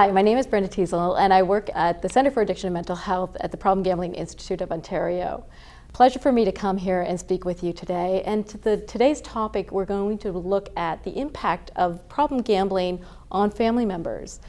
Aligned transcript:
Hi, 0.00 0.10
my 0.10 0.22
name 0.22 0.38
is 0.38 0.46
Brenda 0.46 0.66
Teasel, 0.66 1.20
and 1.20 1.30
I 1.30 1.42
work 1.42 1.68
at 1.74 2.00
the 2.00 2.08
Centre 2.08 2.30
for 2.30 2.40
Addiction 2.40 2.68
and 2.68 2.72
Mental 2.72 2.96
Health 2.96 3.36
at 3.40 3.50
the 3.50 3.58
Problem 3.58 3.82
Gambling 3.82 4.14
Institute 4.14 4.62
of 4.62 4.72
Ontario. 4.72 5.44
Pleasure 5.92 6.18
for 6.18 6.32
me 6.32 6.46
to 6.46 6.52
come 6.52 6.78
here 6.78 7.02
and 7.02 7.20
speak 7.20 7.44
with 7.44 7.62
you 7.62 7.74
today. 7.74 8.22
And 8.24 8.46
to 8.48 8.56
the, 8.56 8.78
today's 8.78 9.20
topic, 9.20 9.70
we're 9.70 9.84
going 9.84 10.16
to 10.20 10.32
look 10.32 10.70
at 10.74 11.04
the 11.04 11.18
impact 11.18 11.70
of 11.76 12.08
problem 12.08 12.40
gambling 12.40 13.04
on 13.30 13.50
family 13.50 13.84
members. 13.84 14.40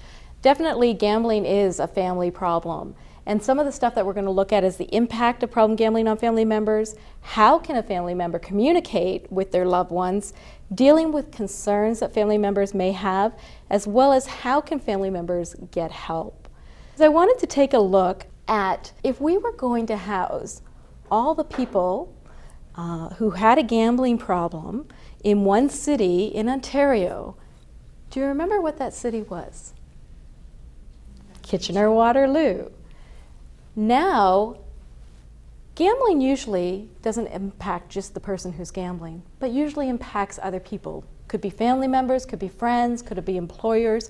Definitely, 0.41 0.94
gambling 0.94 1.46
is 1.46 1.82
a 1.82 1.88
family 1.88 2.32
problem. 2.32 2.96
And 3.26 3.42
some 3.44 3.60
of 3.60 3.66
the 3.66 3.72
stuff 3.72 3.94
that 3.96 4.06
we're 4.06 4.14
going 4.14 4.26
to 4.26 4.32
look 4.32 4.52
at 4.52 4.64
is 4.64 4.78
the 4.78 4.94
impact 4.96 5.44
of 5.44 5.52
problem 5.52 5.76
gambling 5.76 6.08
on 6.08 6.18
family 6.18 6.46
members. 6.46 6.96
How 7.22 7.60
can 7.60 7.76
a 7.76 7.84
family 7.84 8.16
member 8.16 8.40
communicate 8.40 9.32
with 9.32 9.52
their 9.52 9.66
loved 9.66 9.92
ones? 9.92 10.34
Dealing 10.74 11.12
with 11.12 11.32
concerns 11.32 12.00
that 12.00 12.14
family 12.14 12.38
members 12.38 12.74
may 12.74 12.92
have, 12.92 13.38
as 13.70 13.86
well 13.86 14.12
as 14.12 14.26
how 14.26 14.60
can 14.60 14.80
family 14.80 15.10
members 15.10 15.55
get 15.70 15.91
help. 15.91 16.48
So 16.96 17.05
I 17.05 17.10
wanted 17.10 17.40
to 17.40 17.48
take 17.48 17.74
a 17.74 17.80
look 17.80 18.26
at 18.48 18.91
if 19.04 19.22
we 19.22 19.38
were 19.38 19.54
going 19.54 19.85
to 19.88 19.98
house 19.98 20.62
all 21.12 21.35
the 21.35 21.44
people 21.44 22.16
uh, 22.76 23.10
who 23.10 23.32
had 23.32 23.58
a 23.58 23.63
gambling 23.63 24.18
problem 24.18 24.88
in 25.24 25.44
one 25.44 25.70
city 25.70 26.26
in 26.26 26.50
Ontario. 26.50 27.35
Do 28.10 28.20
you 28.20 28.26
remember 28.26 28.60
what 28.60 28.78
that 28.78 28.94
city 28.94 29.22
was? 29.22 29.74
Kitchener 31.44 31.91
Waterloo. 31.91 32.70
Now, 33.76 34.58
gambling 35.76 36.20
usually 36.20 36.90
doesn't 37.02 37.27
impact 37.27 37.90
just 37.90 38.13
the 38.13 38.20
person 38.20 38.54
who's 38.54 38.72
gambling, 38.72 39.24
but 39.40 39.52
usually 39.52 39.88
impacts 39.88 40.40
other 40.41 40.60
people. 40.60 41.05
Could 41.28 41.41
be 41.41 41.50
family 41.50 41.88
members, 41.88 42.26
could 42.26 42.40
be 42.40 42.50
friends, 42.50 43.02
could 43.02 43.18
it 43.18 43.26
be 43.26 43.38
employers. 43.38 44.10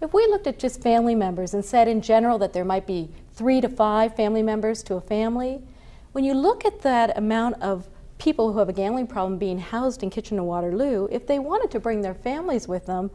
If 0.00 0.12
we 0.12 0.26
looked 0.26 0.46
at 0.46 0.58
just 0.58 0.82
family 0.82 1.14
members 1.14 1.54
and 1.54 1.64
said 1.64 1.88
in 1.88 2.02
general 2.02 2.38
that 2.38 2.52
there 2.52 2.64
might 2.64 2.86
be 2.86 3.10
three 3.32 3.60
to 3.62 3.68
five 3.68 4.14
family 4.14 4.42
members 4.42 4.82
to 4.84 4.94
a 4.94 5.00
family, 5.00 5.62
when 6.12 6.24
you 6.24 6.34
look 6.34 6.64
at 6.64 6.82
that 6.82 7.16
amount 7.16 7.62
of 7.62 7.88
people 8.18 8.52
who 8.52 8.58
have 8.58 8.68
a 8.68 8.72
gambling 8.72 9.06
problem 9.06 9.38
being 9.38 9.58
housed 9.58 10.02
in 10.02 10.10
Kitchener 10.10 10.42
Waterloo, 10.42 11.08
if 11.10 11.26
they 11.26 11.38
wanted 11.38 11.70
to 11.70 11.80
bring 11.80 12.02
their 12.02 12.14
families 12.14 12.68
with 12.68 12.86
them, 12.86 13.10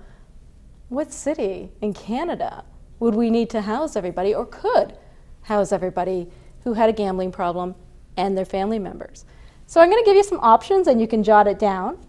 what 0.90 1.12
city 1.14 1.72
in 1.82 1.94
Canada 1.94 2.64
would 3.00 3.14
we 3.14 3.30
need 3.30 3.50
to 3.52 3.62
house 3.62 3.96
everybody 3.96 4.34
or 4.34 4.46
could 4.46 4.96
house 5.44 5.72
everybody 5.72 6.28
who 6.64 6.74
had 6.74 6.90
a 6.90 6.94
gambling 6.94 7.32
problem 7.32 7.76
and 8.18 8.36
their 8.38 8.46
family 8.46 8.80
members. 8.80 9.26
So 9.68 9.80
I'm 9.82 9.90
going 9.90 10.04
to 10.04 10.06
give 10.06 10.16
you 10.16 10.24
some 10.24 10.40
options 10.42 10.88
and 10.88 11.00
you 11.00 11.08
can 11.08 11.24
jot 11.24 11.48
it 11.48 11.60
down. 11.60 12.00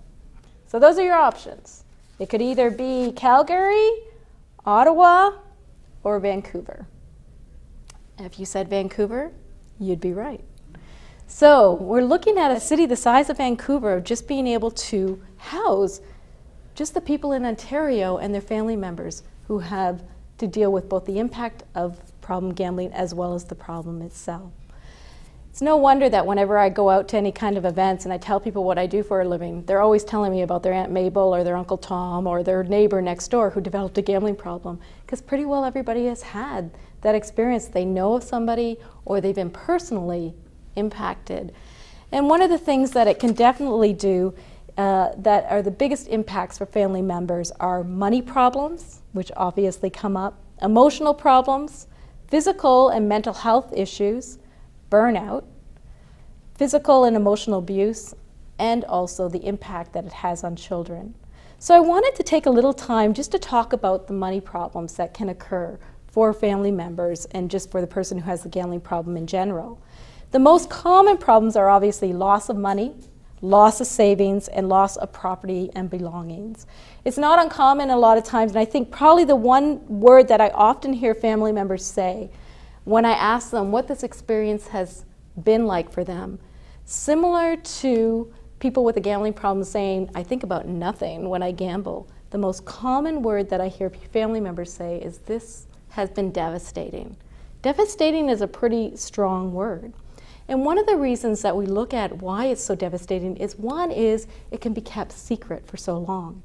So 0.67 0.77
those 0.77 0.99
are 0.99 1.05
your 1.05 1.15
options. 1.15 1.85
It 2.19 2.27
could 2.27 2.41
either 2.41 2.69
be 2.69 3.13
Calgary, 3.15 3.89
Ottawa, 4.65 5.31
or 6.03 6.19
Vancouver. 6.19 6.85
If 8.19 8.39
you 8.39 8.45
said 8.45 8.69
Vancouver, 8.69 9.31
you'd 9.79 10.01
be 10.01 10.11
right. 10.11 10.43
So 11.27 11.75
we're 11.75 12.03
looking 12.03 12.37
at 12.37 12.51
a 12.51 12.59
city 12.59 12.85
the 12.85 12.97
size 12.97 13.29
of 13.29 13.37
Vancouver 13.37 14.01
just 14.01 14.27
being 14.27 14.47
able 14.47 14.71
to 14.71 15.23
house 15.37 16.01
just 16.75 16.93
the 16.93 16.99
people 16.99 17.31
in 17.31 17.45
Ontario 17.45 18.17
and 18.17 18.33
their 18.33 18.41
family 18.41 18.75
members 18.75 19.23
who 19.47 19.59
have 19.59 20.03
to 20.39 20.47
deal 20.47 20.73
with 20.73 20.89
both 20.89 21.05
the 21.05 21.19
impact 21.19 21.63
of 21.73 22.01
problem 22.19 22.53
gambling 22.53 22.91
as 22.91 23.13
well 23.13 23.33
as 23.33 23.45
the 23.45 23.55
problem 23.55 24.01
itself. 24.01 24.51
It's 25.57 25.63
no 25.63 25.75
wonder 25.75 26.07
that 26.07 26.27
whenever 26.27 26.55
I 26.59 26.69
go 26.69 26.91
out 26.91 27.07
to 27.07 27.17
any 27.17 27.31
kind 27.31 27.57
of 27.57 27.65
events 27.65 28.05
and 28.05 28.13
I 28.13 28.19
tell 28.19 28.39
people 28.39 28.63
what 28.63 28.77
I 28.77 28.85
do 28.85 29.01
for 29.01 29.21
a 29.21 29.27
living, 29.27 29.65
they're 29.65 29.81
always 29.81 30.03
telling 30.03 30.31
me 30.31 30.43
about 30.43 30.61
their 30.61 30.71
Aunt 30.71 30.91
Mabel 30.91 31.33
or 31.33 31.43
their 31.43 31.57
Uncle 31.57 31.79
Tom 31.79 32.27
or 32.27 32.43
their 32.43 32.63
neighbor 32.63 33.01
next 33.01 33.29
door 33.29 33.49
who 33.49 33.59
developed 33.59 33.97
a 33.97 34.03
gambling 34.03 34.35
problem. 34.35 34.79
Because 35.03 35.19
pretty 35.19 35.45
well 35.45 35.65
everybody 35.65 36.05
has 36.05 36.21
had 36.21 36.69
that 37.01 37.15
experience. 37.15 37.65
They 37.65 37.85
know 37.85 38.13
of 38.13 38.21
somebody 38.21 38.77
or 39.03 39.19
they've 39.19 39.33
been 39.33 39.49
personally 39.49 40.35
impacted. 40.75 41.51
And 42.11 42.29
one 42.29 42.43
of 42.43 42.51
the 42.51 42.59
things 42.59 42.91
that 42.91 43.07
it 43.07 43.17
can 43.17 43.33
definitely 43.33 43.93
do 43.93 44.35
uh, 44.77 45.09
that 45.17 45.47
are 45.49 45.63
the 45.63 45.71
biggest 45.71 46.07
impacts 46.07 46.59
for 46.59 46.67
family 46.67 47.01
members 47.01 47.49
are 47.59 47.83
money 47.83 48.21
problems, 48.21 49.01
which 49.11 49.31
obviously 49.35 49.89
come 49.89 50.15
up, 50.15 50.39
emotional 50.61 51.15
problems, 51.15 51.87
physical 52.27 52.89
and 52.89 53.09
mental 53.09 53.33
health 53.33 53.73
issues 53.75 54.37
burnout, 54.89 55.43
physical 56.55 57.03
and 57.03 57.15
emotional 57.15 57.59
abuse, 57.59 58.13
and 58.59 58.83
also 58.85 59.29
the 59.29 59.45
impact 59.45 59.93
that 59.93 60.05
it 60.05 60.13
has 60.13 60.43
on 60.43 60.55
children. 60.55 61.13
So 61.59 61.75
I 61.75 61.79
wanted 61.79 62.15
to 62.15 62.23
take 62.23 62.45
a 62.45 62.51
little 62.51 62.73
time 62.73 63.13
just 63.13 63.31
to 63.31 63.39
talk 63.39 63.73
about 63.73 64.07
the 64.07 64.13
money 64.13 64.41
problems 64.41 64.95
that 64.95 65.13
can 65.13 65.29
occur 65.29 65.79
for 66.07 66.33
family 66.33 66.71
members 66.71 67.25
and 67.25 67.49
just 67.49 67.71
for 67.71 67.81
the 67.81 67.87
person 67.87 68.19
who 68.19 68.25
has 68.25 68.43
the 68.43 68.49
gambling 68.49 68.81
problem 68.81 69.17
in 69.17 69.27
general. 69.27 69.79
The 70.31 70.39
most 70.39 70.69
common 70.69 71.17
problems 71.17 71.55
are 71.55 71.69
obviously 71.69 72.13
loss 72.13 72.49
of 72.49 72.57
money, 72.57 72.93
loss 73.41 73.79
of 73.81 73.87
savings, 73.87 74.47
and 74.47 74.67
loss 74.67 74.97
of 74.97 75.11
property 75.13 75.69
and 75.75 75.89
belongings. 75.89 76.65
It's 77.05 77.17
not 77.17 77.39
uncommon 77.39 77.89
a 77.89 77.97
lot 77.97 78.17
of 78.17 78.23
times, 78.23 78.51
and 78.51 78.59
I 78.59 78.65
think 78.65 78.91
probably 78.91 79.25
the 79.25 79.35
one 79.35 79.85
word 79.87 80.27
that 80.27 80.41
I 80.41 80.49
often 80.49 80.93
hear 80.93 81.13
family 81.13 81.51
members 81.51 81.85
say 81.85 82.29
when 82.87 83.03
I 83.03 83.11
ask 83.11 83.51
them 83.51 83.73
what 83.73 83.89
this 83.89 84.01
experience 84.01 84.67
has 84.67 85.03
been 85.43 85.65
like 85.65 85.91
for 85.91 86.05
them, 86.05 86.39
similar 86.85 87.57
to 87.57 88.33
people 88.59 88.85
with 88.85 88.95
a 88.95 89.01
gambling 89.01 89.33
problem 89.33 89.65
saying, 89.65 90.09
I 90.15 90.23
think 90.23 90.41
about 90.41 90.69
nothing 90.69 91.27
when 91.27 91.43
I 91.43 91.51
gamble. 91.51 92.07
The 92.29 92.37
most 92.37 92.63
common 92.63 93.23
word 93.23 93.49
that 93.49 93.59
I 93.59 93.67
hear 93.67 93.89
family 93.89 94.39
members 94.39 94.71
say 94.71 95.01
is, 95.01 95.17
This 95.17 95.67
has 95.89 96.09
been 96.11 96.31
devastating. 96.31 97.17
Devastating 97.61 98.29
is 98.29 98.39
a 98.39 98.47
pretty 98.47 98.95
strong 98.95 99.51
word. 99.51 99.91
And 100.47 100.63
one 100.63 100.77
of 100.77 100.85
the 100.85 100.95
reasons 100.95 101.41
that 101.41 101.57
we 101.57 101.65
look 101.65 101.93
at 101.93 102.21
why 102.21 102.45
it's 102.45 102.63
so 102.63 102.73
devastating 102.73 103.35
is 103.35 103.57
one 103.57 103.91
is 103.91 104.27
it 104.49 104.61
can 104.61 104.71
be 104.71 104.79
kept 104.79 105.11
secret 105.11 105.67
for 105.67 105.75
so 105.75 105.97
long. 105.97 106.41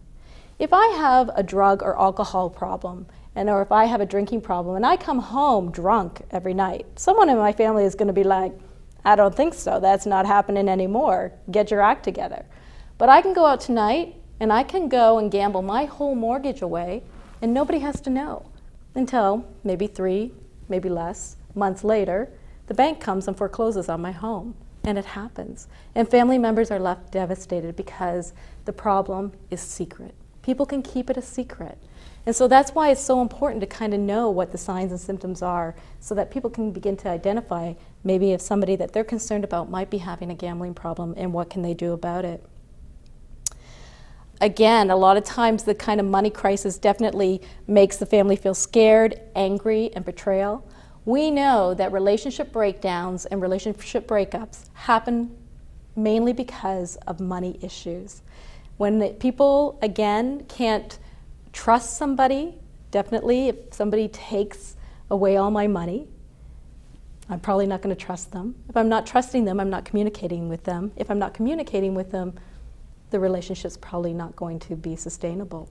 If 0.62 0.72
I 0.72 0.86
have 0.90 1.28
a 1.34 1.42
drug 1.42 1.82
or 1.82 1.98
alcohol 1.98 2.48
problem 2.48 3.06
and 3.34 3.50
or 3.50 3.62
if 3.62 3.72
I 3.72 3.86
have 3.86 4.00
a 4.00 4.06
drinking 4.06 4.42
problem 4.42 4.76
and 4.76 4.86
I 4.86 4.96
come 4.96 5.18
home 5.18 5.72
drunk 5.72 6.22
every 6.30 6.54
night, 6.54 6.86
someone 6.94 7.28
in 7.28 7.36
my 7.36 7.52
family 7.52 7.84
is 7.84 7.96
going 7.96 8.06
to 8.06 8.12
be 8.12 8.22
like, 8.22 8.52
I 9.04 9.16
don't 9.16 9.34
think 9.34 9.54
so. 9.54 9.80
That's 9.80 10.06
not 10.06 10.24
happening 10.24 10.68
anymore. 10.68 11.32
Get 11.50 11.72
your 11.72 11.80
act 11.80 12.04
together. 12.04 12.46
But 12.96 13.08
I 13.08 13.22
can 13.22 13.32
go 13.32 13.44
out 13.44 13.60
tonight 13.60 14.14
and 14.38 14.52
I 14.52 14.62
can 14.62 14.88
go 14.88 15.18
and 15.18 15.32
gamble 15.32 15.62
my 15.62 15.84
whole 15.86 16.14
mortgage 16.14 16.62
away 16.62 17.02
and 17.42 17.52
nobody 17.52 17.80
has 17.80 18.00
to 18.02 18.10
know 18.10 18.46
until 18.94 19.44
maybe 19.64 19.88
three, 19.88 20.30
maybe 20.68 20.88
less 20.88 21.38
months 21.56 21.82
later, 21.82 22.30
the 22.68 22.74
bank 22.74 23.00
comes 23.00 23.26
and 23.26 23.36
forecloses 23.36 23.88
on 23.88 24.00
my 24.00 24.12
home. 24.12 24.54
And 24.84 24.96
it 24.96 25.06
happens. 25.06 25.66
And 25.96 26.08
family 26.08 26.38
members 26.38 26.70
are 26.70 26.78
left 26.78 27.10
devastated 27.10 27.74
because 27.74 28.32
the 28.64 28.72
problem 28.72 29.32
is 29.50 29.60
secret. 29.60 30.14
People 30.42 30.66
can 30.66 30.82
keep 30.82 31.08
it 31.08 31.16
a 31.16 31.22
secret. 31.22 31.78
And 32.24 32.36
so 32.36 32.46
that's 32.46 32.72
why 32.72 32.90
it's 32.90 33.00
so 33.00 33.20
important 33.20 33.60
to 33.62 33.66
kind 33.66 33.92
of 33.92 34.00
know 34.00 34.30
what 34.30 34.52
the 34.52 34.58
signs 34.58 34.92
and 34.92 35.00
symptoms 35.00 35.42
are 35.42 35.74
so 36.00 36.14
that 36.14 36.30
people 36.30 36.50
can 36.50 36.70
begin 36.70 36.96
to 36.98 37.08
identify 37.08 37.74
maybe 38.04 38.32
if 38.32 38.40
somebody 38.40 38.76
that 38.76 38.92
they're 38.92 39.02
concerned 39.04 39.44
about 39.44 39.70
might 39.70 39.90
be 39.90 39.98
having 39.98 40.30
a 40.30 40.34
gambling 40.34 40.74
problem 40.74 41.14
and 41.16 41.32
what 41.32 41.50
can 41.50 41.62
they 41.62 41.74
do 41.74 41.92
about 41.92 42.24
it. 42.24 42.44
again, 44.40 44.90
a 44.90 44.96
lot 44.96 45.16
of 45.16 45.24
times 45.24 45.62
the 45.62 45.74
kind 45.74 46.00
of 46.00 46.06
money 46.06 46.28
crisis 46.28 46.76
definitely 46.76 47.40
makes 47.66 47.96
the 47.96 48.06
family 48.06 48.36
feel 48.36 48.54
scared, 48.54 49.20
angry, 49.36 49.90
and 49.94 50.04
betrayal. 50.04 50.66
We 51.04 51.30
know 51.30 51.74
that 51.74 51.92
relationship 51.92 52.52
breakdowns 52.52 53.24
and 53.26 53.40
relationship 53.40 54.06
breakups 54.06 54.68
happen 54.74 55.36
mainly 55.94 56.32
because 56.32 56.96
of 57.06 57.20
money 57.20 57.58
issues. 57.62 58.22
When 58.82 59.14
people, 59.14 59.78
again, 59.80 60.44
can't 60.48 60.98
trust 61.52 61.96
somebody, 61.96 62.56
definitely, 62.90 63.46
if 63.46 63.54
somebody 63.70 64.08
takes 64.08 64.74
away 65.08 65.36
all 65.36 65.52
my 65.52 65.68
money, 65.68 66.08
I'm 67.28 67.38
probably 67.38 67.68
not 67.68 67.80
going 67.80 67.94
to 67.94 68.04
trust 68.04 68.32
them. 68.32 68.56
If 68.68 68.76
I'm 68.76 68.88
not 68.88 69.06
trusting 69.06 69.44
them, 69.44 69.60
I'm 69.60 69.70
not 69.70 69.84
communicating 69.84 70.48
with 70.48 70.64
them. 70.64 70.90
If 70.96 71.12
I'm 71.12 71.20
not 71.20 71.32
communicating 71.32 71.94
with 71.94 72.10
them, 72.10 72.34
the 73.10 73.20
relationship's 73.20 73.76
probably 73.76 74.14
not 74.14 74.34
going 74.34 74.58
to 74.58 74.74
be 74.74 74.96
sustainable. 74.96 75.70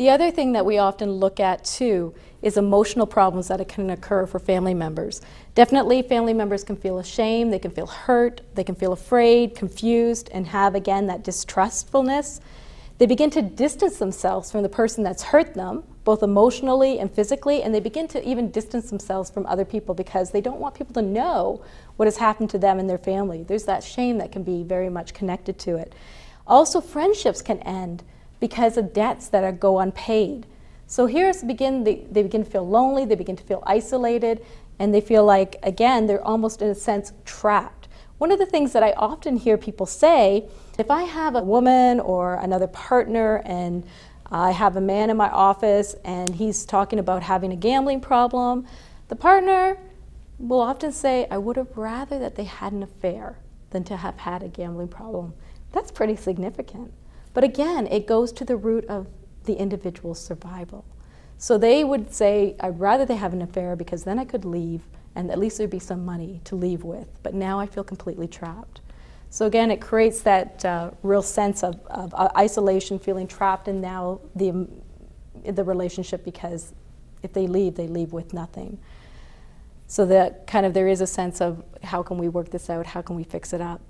The 0.00 0.08
other 0.08 0.30
thing 0.30 0.52
that 0.52 0.64
we 0.64 0.78
often 0.78 1.12
look 1.12 1.40
at 1.40 1.62
too 1.62 2.14
is 2.40 2.56
emotional 2.56 3.06
problems 3.06 3.48
that 3.48 3.68
can 3.68 3.90
occur 3.90 4.24
for 4.24 4.38
family 4.38 4.72
members. 4.72 5.20
Definitely, 5.54 6.00
family 6.00 6.32
members 6.32 6.64
can 6.64 6.74
feel 6.76 7.00
ashamed, 7.00 7.52
they 7.52 7.58
can 7.58 7.70
feel 7.70 7.86
hurt, 7.86 8.40
they 8.54 8.64
can 8.64 8.74
feel 8.74 8.94
afraid, 8.94 9.54
confused, 9.54 10.30
and 10.32 10.46
have 10.46 10.74
again 10.74 11.06
that 11.08 11.22
distrustfulness. 11.22 12.40
They 12.96 13.04
begin 13.04 13.28
to 13.28 13.42
distance 13.42 13.98
themselves 13.98 14.50
from 14.50 14.62
the 14.62 14.70
person 14.70 15.04
that's 15.04 15.22
hurt 15.22 15.52
them, 15.52 15.84
both 16.04 16.22
emotionally 16.22 16.98
and 16.98 17.12
physically, 17.12 17.62
and 17.62 17.74
they 17.74 17.80
begin 17.80 18.08
to 18.08 18.26
even 18.26 18.50
distance 18.50 18.88
themselves 18.88 19.28
from 19.28 19.44
other 19.44 19.66
people 19.66 19.94
because 19.94 20.30
they 20.30 20.40
don't 20.40 20.60
want 20.60 20.76
people 20.76 20.94
to 20.94 21.02
know 21.02 21.62
what 21.96 22.06
has 22.06 22.16
happened 22.16 22.48
to 22.48 22.58
them 22.58 22.78
and 22.78 22.88
their 22.88 22.96
family. 22.96 23.42
There's 23.42 23.64
that 23.64 23.84
shame 23.84 24.16
that 24.16 24.32
can 24.32 24.44
be 24.44 24.62
very 24.62 24.88
much 24.88 25.12
connected 25.12 25.58
to 25.58 25.76
it. 25.76 25.94
Also, 26.46 26.80
friendships 26.80 27.42
can 27.42 27.58
end 27.58 28.02
because 28.40 28.76
of 28.76 28.92
debts 28.92 29.28
that 29.28 29.44
are, 29.44 29.52
go 29.52 29.78
unpaid. 29.78 30.46
So 30.86 31.06
here 31.06 31.32
begin, 31.46 31.84
they 31.84 32.22
begin 32.22 32.42
to 32.44 32.50
feel 32.50 32.68
lonely, 32.68 33.04
they 33.04 33.14
begin 33.14 33.36
to 33.36 33.44
feel 33.44 33.62
isolated, 33.66 34.44
and 34.78 34.92
they 34.92 35.00
feel 35.00 35.24
like, 35.24 35.56
again, 35.62 36.06
they're 36.06 36.26
almost 36.26 36.62
in 36.62 36.68
a 36.68 36.74
sense 36.74 37.12
trapped. 37.24 37.86
One 38.18 38.32
of 38.32 38.38
the 38.38 38.46
things 38.46 38.72
that 38.72 38.82
I 38.82 38.92
often 38.92 39.36
hear 39.36 39.56
people 39.56 39.86
say 39.86 40.48
if 40.78 40.90
I 40.90 41.04
have 41.04 41.36
a 41.36 41.42
woman 41.42 42.00
or 42.00 42.34
another 42.34 42.66
partner 42.66 43.42
and 43.44 43.84
I 44.32 44.50
have 44.52 44.76
a 44.76 44.80
man 44.80 45.10
in 45.10 45.16
my 45.16 45.28
office 45.30 45.94
and 46.04 46.34
he's 46.34 46.64
talking 46.64 46.98
about 46.98 47.22
having 47.22 47.52
a 47.52 47.56
gambling 47.56 48.00
problem, 48.00 48.66
the 49.08 49.16
partner 49.16 49.78
will 50.38 50.60
often 50.60 50.92
say, 50.92 51.26
I 51.30 51.38
would 51.38 51.56
have 51.56 51.76
rather 51.76 52.18
that 52.18 52.36
they 52.36 52.44
had 52.44 52.72
an 52.72 52.82
affair 52.82 53.38
than 53.70 53.84
to 53.84 53.96
have 53.96 54.18
had 54.18 54.42
a 54.42 54.48
gambling 54.48 54.88
problem. 54.88 55.34
That's 55.72 55.90
pretty 55.90 56.16
significant. 56.16 56.92
But 57.32 57.44
again, 57.44 57.86
it 57.86 58.06
goes 58.06 58.32
to 58.32 58.44
the 58.44 58.56
root 58.56 58.84
of 58.86 59.06
the 59.44 59.54
individual's 59.54 60.22
survival. 60.22 60.84
So 61.38 61.56
they 61.56 61.84
would 61.84 62.12
say, 62.12 62.56
I'd 62.60 62.78
rather 62.78 63.04
they 63.04 63.16
have 63.16 63.32
an 63.32 63.42
affair 63.42 63.76
because 63.76 64.04
then 64.04 64.18
I 64.18 64.24
could 64.24 64.44
leave 64.44 64.82
and 65.14 65.30
at 65.30 65.38
least 65.38 65.58
there'd 65.58 65.70
be 65.70 65.78
some 65.78 66.04
money 66.04 66.40
to 66.44 66.54
leave 66.54 66.84
with. 66.84 67.08
But 67.22 67.34
now 67.34 67.58
I 67.58 67.66
feel 67.66 67.84
completely 67.84 68.28
trapped. 68.28 68.80
So 69.30 69.46
again, 69.46 69.70
it 69.70 69.80
creates 69.80 70.22
that 70.22 70.64
uh, 70.64 70.90
real 71.02 71.22
sense 71.22 71.62
of, 71.62 71.80
of 71.86 72.12
uh, 72.14 72.28
isolation, 72.36 72.98
feeling 72.98 73.26
trapped, 73.26 73.68
and 73.68 73.80
now 73.80 74.20
the, 74.34 74.68
the 75.44 75.64
relationship 75.64 76.24
because 76.24 76.72
if 77.22 77.32
they 77.32 77.46
leave, 77.46 77.76
they 77.76 77.86
leave 77.86 78.12
with 78.12 78.32
nothing. 78.34 78.78
So 79.86 80.04
that 80.06 80.46
kind 80.46 80.66
of 80.66 80.74
there 80.74 80.88
is 80.88 81.00
a 81.00 81.06
sense 81.06 81.40
of 81.40 81.62
how 81.82 82.02
can 82.02 82.18
we 82.18 82.28
work 82.28 82.50
this 82.50 82.70
out? 82.70 82.86
How 82.86 83.02
can 83.02 83.16
we 83.16 83.24
fix 83.24 83.52
it 83.52 83.60
up? 83.60 83.80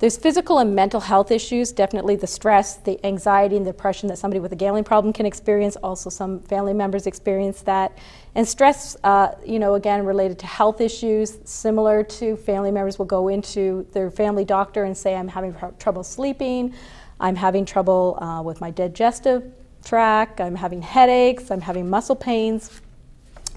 There's 0.00 0.16
physical 0.16 0.60
and 0.60 0.74
mental 0.74 0.98
health 0.98 1.30
issues, 1.30 1.72
definitely 1.72 2.16
the 2.16 2.26
stress, 2.26 2.76
the 2.76 2.98
anxiety, 3.04 3.56
and 3.56 3.66
depression 3.66 4.08
that 4.08 4.16
somebody 4.16 4.40
with 4.40 4.50
a 4.50 4.56
gambling 4.56 4.84
problem 4.84 5.12
can 5.12 5.26
experience. 5.26 5.76
Also, 5.76 6.08
some 6.08 6.40
family 6.40 6.72
members 6.72 7.06
experience 7.06 7.60
that. 7.62 7.98
And 8.34 8.48
stress, 8.48 8.96
uh, 9.04 9.34
you 9.44 9.58
know, 9.58 9.74
again, 9.74 10.06
related 10.06 10.38
to 10.38 10.46
health 10.46 10.80
issues, 10.80 11.36
similar 11.44 12.02
to 12.02 12.36
family 12.36 12.70
members 12.70 12.98
will 12.98 13.04
go 13.04 13.28
into 13.28 13.86
their 13.92 14.10
family 14.10 14.42
doctor 14.42 14.84
and 14.84 14.96
say, 14.96 15.14
I'm 15.14 15.28
having 15.28 15.54
trouble 15.78 16.02
sleeping, 16.02 16.72
I'm 17.20 17.36
having 17.36 17.66
trouble 17.66 18.18
uh, 18.22 18.40
with 18.40 18.58
my 18.58 18.70
digestive 18.70 19.52
tract, 19.84 20.40
I'm 20.40 20.56
having 20.56 20.80
headaches, 20.80 21.50
I'm 21.50 21.60
having 21.60 21.90
muscle 21.90 22.16
pains. 22.16 22.80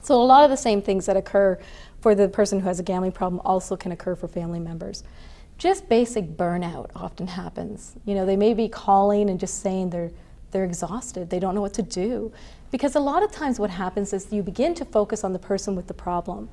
So, 0.01 0.21
a 0.21 0.25
lot 0.25 0.43
of 0.43 0.49
the 0.49 0.57
same 0.57 0.81
things 0.81 1.05
that 1.05 1.15
occur 1.15 1.57
for 2.01 2.13
the 2.15 2.27
person 2.27 2.59
who 2.59 2.67
has 2.67 2.81
a 2.81 2.83
gambling 2.83 3.13
problem 3.13 3.41
also 3.45 3.77
can 3.77 3.93
occur 3.93 4.17
for 4.17 4.27
family 4.27 4.59
members 4.59 5.05
just 5.57 5.87
basic 5.87 6.35
burnout 6.37 6.89
often 6.95 7.27
happens. 7.27 7.93
You 8.05 8.15
know, 8.15 8.25
they 8.25 8.35
may 8.35 8.53
be 8.53 8.67
calling 8.67 9.29
and 9.29 9.39
just 9.39 9.61
saying 9.61 9.91
they're 9.91 10.11
they're 10.53 10.63
exhausted, 10.63 11.29
they 11.29 11.39
don't 11.39 11.53
know 11.53 11.61
what 11.61 11.73
to 11.73 11.81
do. 11.81 12.31
Because 12.71 12.95
a 12.95 12.99
lot 12.99 13.21
of 13.21 13.31
times 13.31 13.59
what 13.59 13.69
happens 13.69 14.13
is 14.13 14.31
you 14.31 14.41
begin 14.41 14.73
to 14.75 14.85
focus 14.85 15.23
on 15.23 15.33
the 15.33 15.39
person 15.39 15.75
with 15.75 15.87
the 15.87 15.93
problem. 15.93 16.49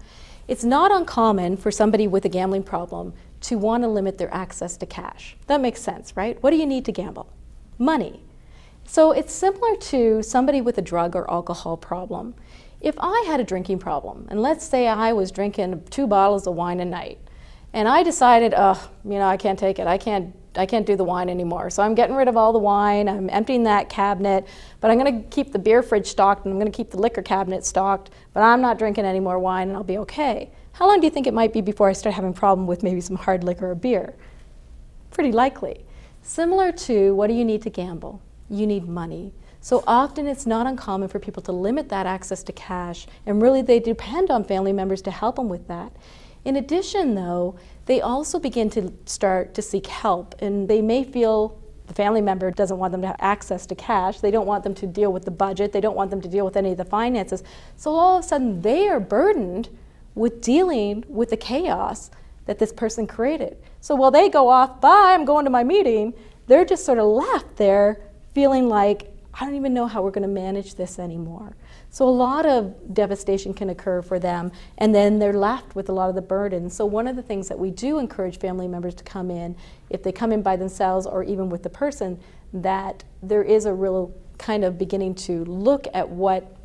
It's 0.49 0.65
not 0.65 0.91
uncommon 0.91 1.57
for 1.57 1.71
somebody 1.71 2.09
with 2.09 2.25
a 2.25 2.29
gambling 2.29 2.65
problem 2.65 3.13
to 3.43 3.57
want 3.57 3.85
to 3.85 3.89
limit 3.89 4.19
their 4.19 4.33
access 4.35 4.77
to 4.79 4.87
cash. 4.87 5.37
That 5.47 5.61
makes 5.61 5.81
sense, 5.81 6.17
right? 6.17 6.43
What 6.43 6.51
do 6.51 6.57
you 6.57 6.67
need 6.67 6.85
to 6.87 6.93
gamble? 6.93 7.29
Money. 7.79 8.23
So 8.85 9.13
it's 9.13 9.33
similar 9.33 9.77
to 9.77 10.23
somebody 10.23 10.61
with 10.61 10.77
a 10.79 10.83
drug 10.83 11.15
or 11.15 11.31
alcohol 11.31 11.77
problem. 11.77 12.35
If 12.81 12.97
I 12.99 13.25
had 13.27 13.39
a 13.39 13.45
drinking 13.45 13.79
problem, 13.79 14.27
and 14.31 14.43
let's 14.43 14.67
say 14.67 14.89
I 14.89 15.13
was 15.13 15.31
drinking 15.31 15.85
two 15.91 16.07
bottles 16.07 16.47
of 16.47 16.55
wine 16.55 16.81
a 16.81 16.85
night, 16.85 17.19
and 17.73 17.89
I 17.89 18.03
decided, 18.03 18.55
oh, 18.57 18.91
you 19.05 19.13
know, 19.13 19.27
I 19.27 19.37
can't 19.37 19.59
take 19.59 19.79
it. 19.79 19.87
I 19.87 19.99
can't 19.99 20.35
I 20.57 20.67
can't 20.67 20.85
do 20.85 20.97
the 20.97 21.05
wine 21.05 21.29
anymore. 21.29 21.71
So 21.71 21.81
I'm 21.81 21.95
getting 21.95 22.17
rid 22.17 22.27
of 22.27 22.37
all 22.37 22.53
the 22.53 22.59
wine. 22.59 23.09
I'm 23.09 23.31
emptying 23.31 23.63
that 23.65 23.89
cabinet, 23.89 24.49
but 24.81 24.91
I'm 24.91 24.99
going 24.99 25.23
to 25.23 25.29
keep 25.29 25.53
the 25.53 25.61
beer 25.61 25.81
fridge 25.81 26.09
stocked 26.09 26.45
and 26.45 26.53
I'm 26.53 26.59
going 26.59 26.71
to 26.71 26.77
keep 26.77 26.91
the 26.91 26.99
liquor 26.99 27.23
cabinet 27.23 27.65
stocked, 27.65 28.11
but 28.35 28.41
I'm 28.41 28.61
not 28.61 28.77
drinking 28.77 29.05
any 29.05 29.21
more 29.21 29.39
wine 29.39 29.69
and 29.69 29.77
I'll 29.77 29.85
be 29.85 29.99
okay. 29.99 30.51
How 30.73 30.89
long 30.89 30.99
do 30.99 31.07
you 31.07 31.11
think 31.11 31.29
it 31.29 31.35
might 31.35 31.53
be 31.53 31.61
before 31.61 31.89
I 31.89 31.93
start 31.93 32.17
having 32.17 32.31
a 32.31 32.35
problem 32.35 32.67
with 32.67 32.83
maybe 32.83 33.01
some 33.01 33.15
hard 33.15 33.45
liquor 33.45 33.71
or 33.71 33.75
beer? 33.77 34.15
Pretty 35.13 35.31
likely. 35.31 35.85
Similar 36.23 36.73
to 36.73 37.15
what 37.15 37.29
do 37.29 37.35
you 37.35 37.45
need 37.45 37.63
to 37.63 37.71
gamble? 37.71 38.21
You 38.49 38.67
need 38.67 38.89
money. 38.89 39.33
So 39.61 39.85
often 39.87 40.27
it's 40.27 40.47
not 40.47 40.67
uncommon 40.67 41.09
for 41.09 41.19
people 41.19 41.43
to 41.45 41.53
limit 41.53 41.91
that 41.91 42.07
access 42.07 42.43
to 42.45 42.53
cash, 42.53 43.07
and 43.27 43.43
really 43.43 43.63
they 43.63 43.79
depend 43.79 44.31
on 44.31 44.43
family 44.43 44.73
members 44.73 45.03
to 45.03 45.11
help 45.11 45.37
them 45.37 45.49
with 45.49 45.69
that. 45.69 45.93
In 46.45 46.57
addition, 46.57 47.15
though, 47.15 47.57
they 47.87 48.01
also 48.01 48.39
begin 48.39 48.71
to 48.71 48.93
start 49.05 49.55
to 49.55 49.63
seek 49.63 49.87
help, 49.87 50.35
and 50.41 50.69
they 50.69 50.81
may 50.81 51.05
feel 51.05 51.59
the 51.87 51.95
family 51.95 52.21
member 52.21 52.51
doesn't 52.53 52.79
want 52.79 52.93
them 52.93 53.01
to 53.01 53.09
have 53.09 53.17
access 53.19 53.67
to 53.67 53.75
cash. 53.75 54.21
They 54.21 54.31
don't 54.31 54.47
want 54.47 54.63
them 54.63 54.75
to 54.75 54.87
deal 54.87 55.13
with 55.13 55.25
the 55.25 55.33
budget. 55.33 55.73
They 55.73 55.81
don't 55.81 55.97
want 55.97 56.11
them 56.11 56.21
to 56.21 56.29
deal 56.29 56.45
with 56.45 56.57
any 56.57 56.71
of 56.71 56.77
the 56.77 56.85
finances. 56.85 57.43
So 57.77 57.91
all 57.91 58.19
of 58.19 58.25
a 58.25 58.29
sudden, 58.29 58.61
they 58.61 58.89
are 58.89 59.01
burdened 59.01 59.69
with 60.15 60.41
dealing 60.41 61.05
with 61.09 61.31
the 61.31 61.37
chaos 61.37 62.11
that 62.47 62.61
this 62.61 62.73
person 62.73 63.07
created. 63.09 63.57
So 63.81 63.97
while 63.97 64.13
they 64.13 64.29
go 64.29 64.49
off, 64.49 64.81
bye, 64.81 65.15
I'm 65.15 65.25
going 65.25 65.45
to 65.47 65.51
my 65.51 65.65
meeting, 65.65 66.15
they're 66.47 66.65
just 66.65 66.85
sort 66.85 66.99
of 66.99 67.07
left 67.07 67.57
there 67.57 68.01
feeling 68.35 68.69
like, 68.69 69.13
I 69.35 69.45
don't 69.45 69.57
even 69.57 69.75
know 69.75 69.87
how 69.87 70.03
we're 70.03 70.11
going 70.11 70.23
to 70.23 70.29
manage 70.29 70.77
this 70.77 70.99
anymore. 70.99 71.57
So 71.93 72.09
a 72.09 72.11
lot 72.11 72.47
of 72.47 72.95
devastation 72.95 73.53
can 73.53 73.69
occur 73.69 74.01
for 74.01 74.21
them, 74.21 74.53
and 74.79 74.95
then 74.95 75.19
they're 75.19 75.33
left 75.33 75.75
with 75.75 75.89
a 75.89 75.93
lot 75.93 76.09
of 76.09 76.15
the 76.15 76.23
burden. 76.23 76.71
So 76.71 76.87
one 76.87 77.09
of 77.09 77.17
the 77.17 77.23
things 77.23 77.49
that 77.49 77.59
we 77.59 77.73
do 77.73 77.99
encourage 77.99 78.39
family 78.39 78.69
members 78.69 78.95
to 78.95 79.05
come 79.05 79.29
in, 79.29 79.57
if 79.91 80.05
they 80.05 80.13
come 80.13 80.31
in 80.31 80.41
by 80.41 80.55
themselves 80.55 81.05
or 81.05 81.25
even 81.25 81.51
with 81.51 81.65
the 81.65 81.71
person, 81.71 82.21
that 82.53 83.03
there 83.23 83.43
is 83.43 83.65
a 83.65 83.75
real 83.75 84.15
kind 84.39 84.65
of 84.65 84.79
beginning 84.79 85.15
to 85.15 85.45
look 85.47 85.89
at 85.93 86.09
what 86.09 86.57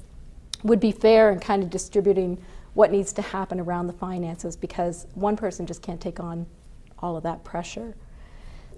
would 0.63 0.79
be 0.79 0.91
fair 0.91 1.31
and 1.31 1.41
kind 1.41 1.63
of 1.63 1.71
distributing 1.71 2.41
what 2.75 2.91
needs 2.91 3.11
to 3.13 3.21
happen 3.21 3.59
around 3.59 3.87
the 3.87 3.93
finances 3.93 4.55
because 4.55 5.07
one 5.15 5.35
person 5.35 5.65
just 5.65 5.81
can't 5.81 6.01
take 6.01 6.19
on 6.19 6.45
all 6.99 7.17
of 7.17 7.23
that 7.23 7.43
pressure. 7.43 7.95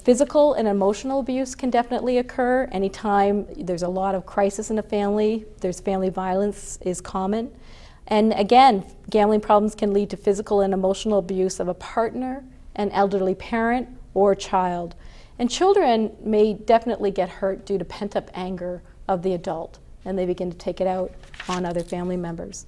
Physical 0.07 0.53
and 0.53 0.69
emotional 0.69 1.19
abuse 1.19 1.53
can 1.53 1.69
definitely 1.69 2.17
occur 2.17 2.69
anytime 2.71 3.45
there's 3.57 3.83
a 3.83 3.89
lot 3.89 4.15
of 4.15 4.25
crisis 4.25 4.71
in 4.71 4.79
a 4.79 4.81
family, 4.81 5.45
there's 5.59 5.81
family 5.81 6.07
violence 6.07 6.79
is 6.79 7.01
common. 7.01 7.51
And 8.07 8.31
again, 8.31 8.85
gambling 9.09 9.41
problems 9.41 9.75
can 9.75 9.91
lead 9.91 10.09
to 10.11 10.15
physical 10.15 10.61
and 10.61 10.73
emotional 10.73 11.19
abuse 11.19 11.59
of 11.59 11.67
a 11.67 11.73
partner, 11.73 12.45
an 12.75 12.89
elderly 12.91 13.35
parent, 13.35 13.89
or 14.13 14.33
child. 14.33 14.95
And 15.39 15.51
children 15.51 16.15
may 16.23 16.53
definitely 16.53 17.11
get 17.11 17.27
hurt 17.27 17.65
due 17.65 17.77
to 17.77 17.83
pent 17.83 18.15
up 18.15 18.31
anger 18.33 18.83
of 19.09 19.23
the 19.23 19.33
adult, 19.33 19.77
and 20.05 20.17
they 20.17 20.25
begin 20.25 20.49
to 20.49 20.57
take 20.57 20.79
it 20.79 20.87
out 20.87 21.11
on 21.49 21.65
other 21.65 21.83
family 21.83 22.15
members. 22.15 22.65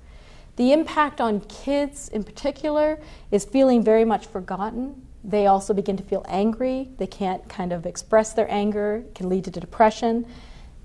The 0.58 0.74
impact 0.74 1.22
on 1.22 1.40
kids 1.40 2.10
in 2.10 2.26
particular 2.26 3.00
is 3.32 3.46
feeling 3.46 3.82
very 3.82 4.04
much 4.04 4.28
forgotten 4.28 5.04
they 5.24 5.48
also 5.48 5.74
begin 5.74 5.98
to 5.98 6.04
feel 6.04 6.26
angry. 6.28 6.90
They 6.98 7.08
can't 7.08 7.48
kind 7.50 7.74
of 7.74 7.86
express 7.86 8.34
their 8.34 8.50
anger, 8.52 9.04
it 9.08 9.16
can 9.16 9.30
lead 9.30 9.44
to 9.46 9.52
depression. 9.52 10.26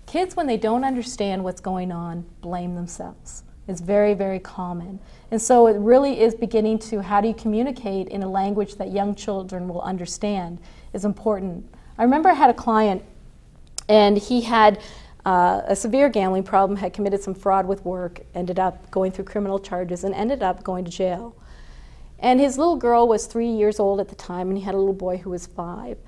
Kids, 0.07 0.37
when 0.37 0.47
they 0.47 0.57
don't 0.59 0.85
understand 0.85 1.45
what's 1.45 1.61
going 1.61 1.93
on, 1.93 2.27
blame 2.41 2.75
themselves. 2.75 3.45
It's 3.67 3.81
very, 3.81 4.13
very 4.15 4.41
common. 4.41 5.01
And 5.31 5.41
so 5.41 5.67
it 5.69 5.77
really 5.79 6.21
is 6.21 6.35
beginning 6.35 6.79
to 6.81 7.01
how 7.03 7.21
do 7.23 7.29
you 7.29 7.35
communicate 7.35 8.09
in 8.09 8.23
a 8.23 8.29
language 8.29 8.75
that 8.77 8.93
young 8.93 9.15
children 9.15 9.69
will 9.69 9.81
understand 9.81 10.59
is 10.93 11.05
important. 11.05 11.67
I 11.97 12.03
remember 12.03 12.29
I 12.29 12.35
had 12.35 12.51
a 12.51 12.55
client 12.55 13.03
And 13.89 14.17
he 14.19 14.41
had 14.43 14.81
uh, 15.25 15.63
a 15.67 15.77
severe 15.77 16.09
gambling 16.09 16.43
problem, 16.43 16.77
had 16.79 16.93
committed 16.93 17.23
some 17.23 17.35
fraud 17.35 17.67
with 17.67 17.85
work, 17.85 18.21
ended 18.35 18.59
up 18.59 18.91
going 18.91 19.13
through 19.13 19.25
criminal 19.25 19.59
charges, 19.59 20.05
and 20.05 20.15
ended 20.15 20.43
up 20.43 20.63
going 20.63 20.85
to 20.85 20.91
jail. 20.91 21.35
And 22.19 22.41
his 22.41 22.57
little 22.59 22.77
girl 22.77 23.07
was 23.07 23.27
three 23.27 23.51
years 23.51 23.79
old 23.79 24.01
at 24.01 24.09
the 24.09 24.15
time, 24.15 24.49
and 24.49 24.59
he 24.59 24.65
had 24.65 24.75
a 24.75 24.79
little 24.79 24.95
boy 24.95 25.19
who 25.19 25.31
was 25.31 25.47
five. 25.47 25.99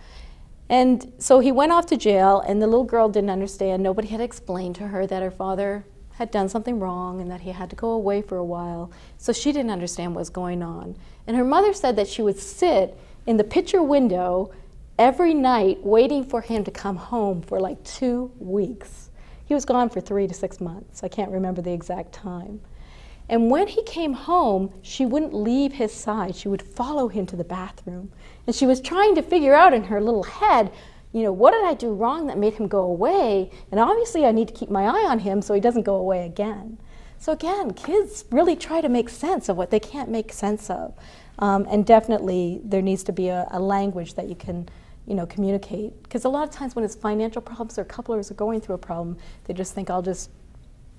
And 0.68 1.12
so 1.18 1.40
he 1.40 1.52
went 1.52 1.72
off 1.72 1.86
to 1.86 1.96
jail, 1.96 2.40
and 2.40 2.60
the 2.60 2.66
little 2.66 2.84
girl 2.84 3.08
didn't 3.08 3.30
understand. 3.30 3.82
Nobody 3.82 4.08
had 4.08 4.20
explained 4.20 4.74
to 4.76 4.88
her 4.88 5.06
that 5.06 5.22
her 5.22 5.30
father 5.30 5.84
had 6.16 6.30
done 6.30 6.48
something 6.48 6.80
wrong 6.80 7.20
and 7.20 7.30
that 7.30 7.42
he 7.42 7.50
had 7.50 7.68
to 7.68 7.76
go 7.76 7.90
away 7.90 8.22
for 8.22 8.38
a 8.38 8.44
while. 8.44 8.90
So 9.18 9.32
she 9.32 9.52
didn't 9.52 9.70
understand 9.70 10.14
what 10.14 10.20
was 10.20 10.30
going 10.30 10.62
on. 10.62 10.96
And 11.26 11.36
her 11.36 11.44
mother 11.44 11.74
said 11.74 11.96
that 11.96 12.08
she 12.08 12.22
would 12.22 12.38
sit 12.38 12.96
in 13.26 13.36
the 13.36 13.44
picture 13.44 13.82
window 13.82 14.50
every 14.98 15.34
night 15.34 15.84
waiting 15.84 16.24
for 16.24 16.40
him 16.40 16.64
to 16.64 16.70
come 16.70 16.96
home 16.96 17.42
for 17.42 17.60
like 17.60 17.82
two 17.84 18.32
weeks. 18.38 19.10
He 19.44 19.52
was 19.52 19.66
gone 19.66 19.90
for 19.90 20.00
three 20.00 20.26
to 20.26 20.34
six 20.34 20.58
months. 20.58 21.04
I 21.04 21.08
can't 21.08 21.30
remember 21.30 21.60
the 21.60 21.72
exact 21.72 22.12
time. 22.12 22.60
And 23.28 23.50
when 23.50 23.66
he 23.66 23.82
came 23.82 24.12
home, 24.12 24.72
she 24.82 25.04
wouldn't 25.04 25.34
leave 25.34 25.72
his 25.72 25.92
side. 25.92 26.36
She 26.36 26.48
would 26.48 26.62
follow 26.62 27.08
him 27.08 27.26
to 27.26 27.36
the 27.36 27.44
bathroom. 27.44 28.12
And 28.46 28.54
she 28.54 28.66
was 28.66 28.80
trying 28.80 29.14
to 29.16 29.22
figure 29.22 29.54
out 29.54 29.74
in 29.74 29.84
her 29.84 30.00
little 30.00 30.22
head, 30.22 30.72
you 31.12 31.22
know, 31.22 31.32
what 31.32 31.52
did 31.52 31.64
I 31.64 31.74
do 31.74 31.92
wrong 31.92 32.26
that 32.26 32.38
made 32.38 32.54
him 32.54 32.68
go 32.68 32.82
away? 32.82 33.50
And 33.70 33.80
obviously, 33.80 34.24
I 34.24 34.32
need 34.32 34.48
to 34.48 34.54
keep 34.54 34.70
my 34.70 34.84
eye 34.84 35.06
on 35.08 35.20
him 35.20 35.42
so 35.42 35.54
he 35.54 35.60
doesn't 35.60 35.82
go 35.82 35.96
away 35.96 36.24
again. 36.26 36.78
So, 37.18 37.32
again, 37.32 37.72
kids 37.72 38.24
really 38.30 38.54
try 38.54 38.80
to 38.80 38.88
make 38.88 39.08
sense 39.08 39.48
of 39.48 39.56
what 39.56 39.70
they 39.70 39.80
can't 39.80 40.10
make 40.10 40.32
sense 40.32 40.68
of. 40.70 40.94
Um, 41.38 41.66
and 41.70 41.84
definitely, 41.84 42.60
there 42.62 42.82
needs 42.82 43.02
to 43.04 43.12
be 43.12 43.28
a, 43.28 43.48
a 43.50 43.58
language 43.58 44.14
that 44.14 44.28
you 44.28 44.34
can 44.34 44.68
you 45.06 45.14
know, 45.14 45.26
communicate. 45.26 46.02
Because 46.02 46.24
a 46.24 46.28
lot 46.28 46.46
of 46.46 46.54
times 46.54 46.74
when 46.74 46.84
it's 46.84 46.94
financial 46.94 47.40
problems 47.40 47.78
or 47.78 47.84
couplers 47.84 48.30
are 48.30 48.34
going 48.34 48.60
through 48.60 48.74
a 48.74 48.78
problem, 48.78 49.16
they 49.44 49.54
just 49.54 49.72
think, 49.74 49.88
I'll 49.88 50.02
just, 50.02 50.30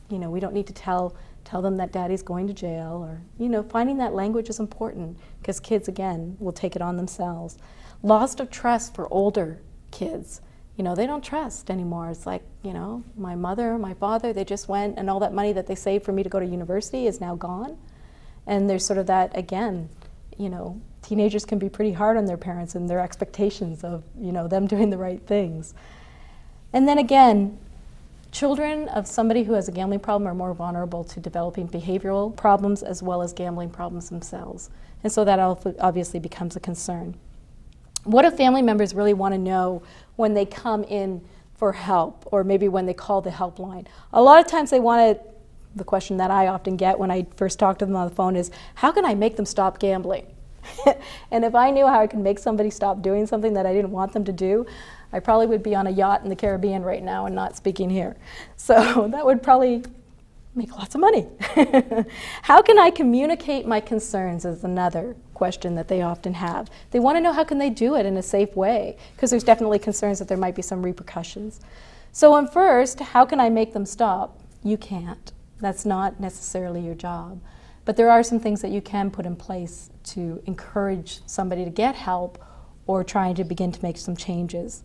you 0.10 0.18
know, 0.18 0.30
we 0.30 0.40
don't 0.40 0.54
need 0.54 0.68
to 0.68 0.74
tell 0.74 1.16
tell 1.48 1.62
them 1.62 1.78
that 1.78 1.94
daddy's 1.94 2.24
going 2.24 2.46
to 2.46 2.54
jail 2.54 3.00
or 3.02 3.22
you 3.40 3.48
know 3.48 3.64
finding 3.64 3.98
that 3.98 4.14
language 4.14 4.50
is 4.50 4.60
important 4.60 5.18
because 5.40 5.62
kids 5.62 5.88
again 5.88 6.36
will 6.40 6.52
take 6.52 6.76
it 6.76 6.82
on 6.82 6.98
themselves. 6.98 7.58
Loss 8.04 8.42
of 8.42 8.52
trust 8.52 8.94
for 8.94 9.12
older 9.14 9.62
kids. 9.90 10.42
You 10.76 10.84
know 10.84 10.94
they 10.94 11.08
don't 11.08 11.24
trust 11.24 11.72
anymore. 11.72 12.10
It's 12.10 12.26
like 12.26 12.44
you 12.64 12.74
know 12.74 13.02
my 13.16 13.34
mother 13.36 13.78
my 13.78 13.94
father 13.94 14.34
they 14.34 14.44
just 14.44 14.68
went 14.68 14.98
and 15.00 15.10
all 15.10 15.22
that 15.22 15.34
money 15.34 15.54
that 15.54 15.68
they 15.68 15.76
saved 15.76 16.04
for 16.04 16.12
me 16.12 16.22
to 16.22 16.28
go 16.28 16.38
to 16.38 16.46
university 16.46 17.08
is 17.08 17.22
now 17.22 17.36
gone. 17.36 17.78
And 18.46 18.70
there's 18.70 18.86
sort 18.86 19.00
of 19.00 19.08
that 19.08 19.36
again 19.38 19.88
you 20.38 20.50
know 20.50 20.82
teenagers 21.02 21.46
can 21.46 21.60
be 21.60 21.70
pretty 21.70 21.94
hard 21.94 22.18
on 22.18 22.26
their 22.26 22.38
parents 22.38 22.76
and 22.76 22.90
their 22.90 23.00
expectations 23.00 23.86
of 23.86 24.04
you 24.20 24.34
know 24.34 24.50
them 24.50 24.68
doing 24.68 24.90
the 24.90 24.98
right 24.98 25.26
things. 25.26 25.74
And 26.74 26.90
then 26.90 26.98
again 26.98 27.58
Children 28.38 28.88
of 28.90 29.08
somebody 29.08 29.42
who 29.42 29.54
has 29.54 29.68
a 29.68 29.72
gambling 29.72 30.00
problem 30.00 30.28
are 30.28 30.36
more 30.36 30.54
vulnerable 30.54 31.04
to 31.06 31.20
developing 31.20 31.68
behavioral 31.68 32.36
problems 32.36 32.84
as 32.84 33.02
well 33.02 33.24
as 33.24 33.34
gambling 33.34 33.72
problems 33.72 34.10
themselves. 34.10 34.70
And 35.04 35.12
so 35.12 35.26
that 35.26 35.40
obviously 35.80 36.20
becomes 36.20 36.56
a 36.56 36.60
concern. 36.60 37.16
What 38.04 38.30
do 38.30 38.30
family 38.30 38.62
members 38.62 38.94
really 38.94 39.16
want 39.16 39.34
to 39.34 39.40
know 39.40 39.82
when 40.18 40.36
they 40.36 40.46
come 40.46 40.84
in 40.84 41.26
for 41.56 41.72
help 41.72 42.28
or 42.32 42.44
maybe 42.44 42.68
when 42.68 42.86
they 42.86 42.94
call 42.94 43.22
the 43.22 43.32
helpline? 43.32 43.88
A 44.14 44.22
lot 44.22 44.40
of 44.40 44.46
times 44.46 44.70
they 44.70 44.80
want 44.80 45.18
to, 45.18 45.26
the 45.76 45.84
question 45.84 46.18
that 46.18 46.30
I 46.30 46.46
often 46.46 46.78
get 46.78 47.00
when 47.00 47.10
I 47.10 47.26
first 47.38 47.58
talk 47.58 47.80
to 47.80 47.88
them 47.88 47.96
on 47.96 48.08
the 48.08 48.14
phone 48.14 48.36
is, 48.36 48.52
how 48.76 48.92
can 48.92 49.04
I 49.04 49.16
make 49.16 49.36
them 49.36 49.48
stop 49.48 49.80
gambling? 49.80 50.28
and 51.32 51.44
if 51.44 51.56
I 51.56 51.72
knew 51.72 51.88
how 51.88 52.02
I 52.02 52.06
could 52.06 52.20
make 52.20 52.38
somebody 52.38 52.70
stop 52.70 53.02
doing 53.02 53.26
something 53.26 53.54
that 53.54 53.66
I 53.66 53.74
didn't 53.74 53.92
want 53.92 54.14
them 54.14 54.26
to 54.26 54.32
do, 54.32 54.68
I 55.14 55.20
probably 55.20 55.48
would 55.48 55.64
be 55.64 55.76
on 55.76 55.88
a 55.88 55.92
yacht 55.92 56.24
in 56.24 56.30
the 56.30 56.36
Caribbean 56.36 56.84
right 56.84 57.04
now 57.04 57.26
and 57.26 57.36
not 57.36 57.56
speaking 57.56 57.90
here. 57.90 58.18
So 58.56 59.08
that 59.12 59.26
would 59.26 59.42
probably 59.42 59.84
make 60.56 60.76
lots 60.76 60.96
of 60.96 61.02
money. 61.02 61.28
how 62.42 62.62
can 62.62 62.80
I 62.80 62.90
communicate 62.90 63.68
my 63.68 63.80
concerns 63.80 64.44
is 64.44 64.64
another 64.64 65.16
question 65.34 65.76
that 65.76 65.88
they 65.88 66.02
often 66.02 66.34
have. 66.34 66.70
They 66.92 67.00
want 67.00 67.16
to 67.18 67.22
know 67.22 67.32
how 67.32 67.44
can 67.44 67.60
they 67.60 67.70
do 67.70 67.96
it 67.96 68.06
in 68.06 68.18
a 68.18 68.24
safe 68.24 68.56
way 68.56 68.98
because 69.16 69.30
there's 69.30 69.44
definitely 69.44 69.80
concerns 69.80 70.20
that 70.20 70.28
there 70.28 70.38
might 70.38 70.56
be 70.56 70.64
some 70.64 70.84
repercussions. 70.84 71.62
So, 72.12 72.34
on 72.34 72.48
first, 72.48 73.00
how 73.00 73.26
can 73.26 73.40
I 73.40 73.50
make 73.50 73.74
them 73.74 73.86
stop? 73.86 74.40
You 74.64 74.78
can't. 74.78 75.32
That's 75.60 75.86
not 75.86 76.20
necessarily 76.20 76.82
your 76.82 76.96
job. 76.96 77.40
But 77.86 77.96
there 77.96 78.10
are 78.10 78.24
some 78.24 78.40
things 78.40 78.62
that 78.64 78.72
you 78.72 78.82
can 78.82 79.12
put 79.12 79.26
in 79.26 79.36
place 79.36 79.92
to 80.06 80.42
encourage 80.46 81.22
somebody 81.28 81.64
to 81.64 81.70
get 81.70 81.96
help 81.96 82.44
or 82.88 83.04
trying 83.04 83.36
to 83.36 83.44
begin 83.44 83.72
to 83.72 83.82
make 83.84 83.98
some 83.98 84.16
changes. 84.16 84.84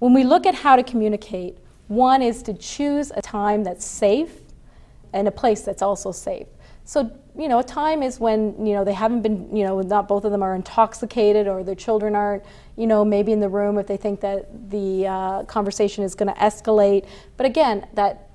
When 0.00 0.14
we 0.14 0.24
look 0.24 0.46
at 0.46 0.54
how 0.54 0.76
to 0.76 0.82
communicate, 0.82 1.58
one 1.88 2.22
is 2.22 2.42
to 2.44 2.54
choose 2.54 3.12
a 3.14 3.20
time 3.20 3.64
that's 3.64 3.84
safe 3.84 4.40
and 5.12 5.28
a 5.28 5.30
place 5.30 5.60
that's 5.60 5.82
also 5.82 6.10
safe. 6.10 6.46
So, 6.84 7.10
you 7.38 7.48
know, 7.48 7.58
a 7.58 7.62
time 7.62 8.02
is 8.02 8.18
when, 8.18 8.64
you 8.64 8.72
know, 8.72 8.82
they 8.82 8.94
haven't 8.94 9.20
been, 9.20 9.54
you 9.54 9.62
know, 9.62 9.78
not 9.82 10.08
both 10.08 10.24
of 10.24 10.32
them 10.32 10.42
are 10.42 10.54
intoxicated 10.54 11.46
or 11.46 11.62
their 11.62 11.74
children 11.74 12.16
aren't, 12.16 12.42
you 12.76 12.86
know, 12.86 13.04
maybe 13.04 13.30
in 13.30 13.40
the 13.40 13.48
room 13.50 13.76
if 13.76 13.86
they 13.86 13.98
think 13.98 14.22
that 14.22 14.70
the 14.70 15.06
uh, 15.06 15.42
conversation 15.44 16.02
is 16.02 16.14
going 16.14 16.32
to 16.32 16.40
escalate. 16.40 17.06
But 17.36 17.44
again, 17.44 17.86
that 17.92 18.30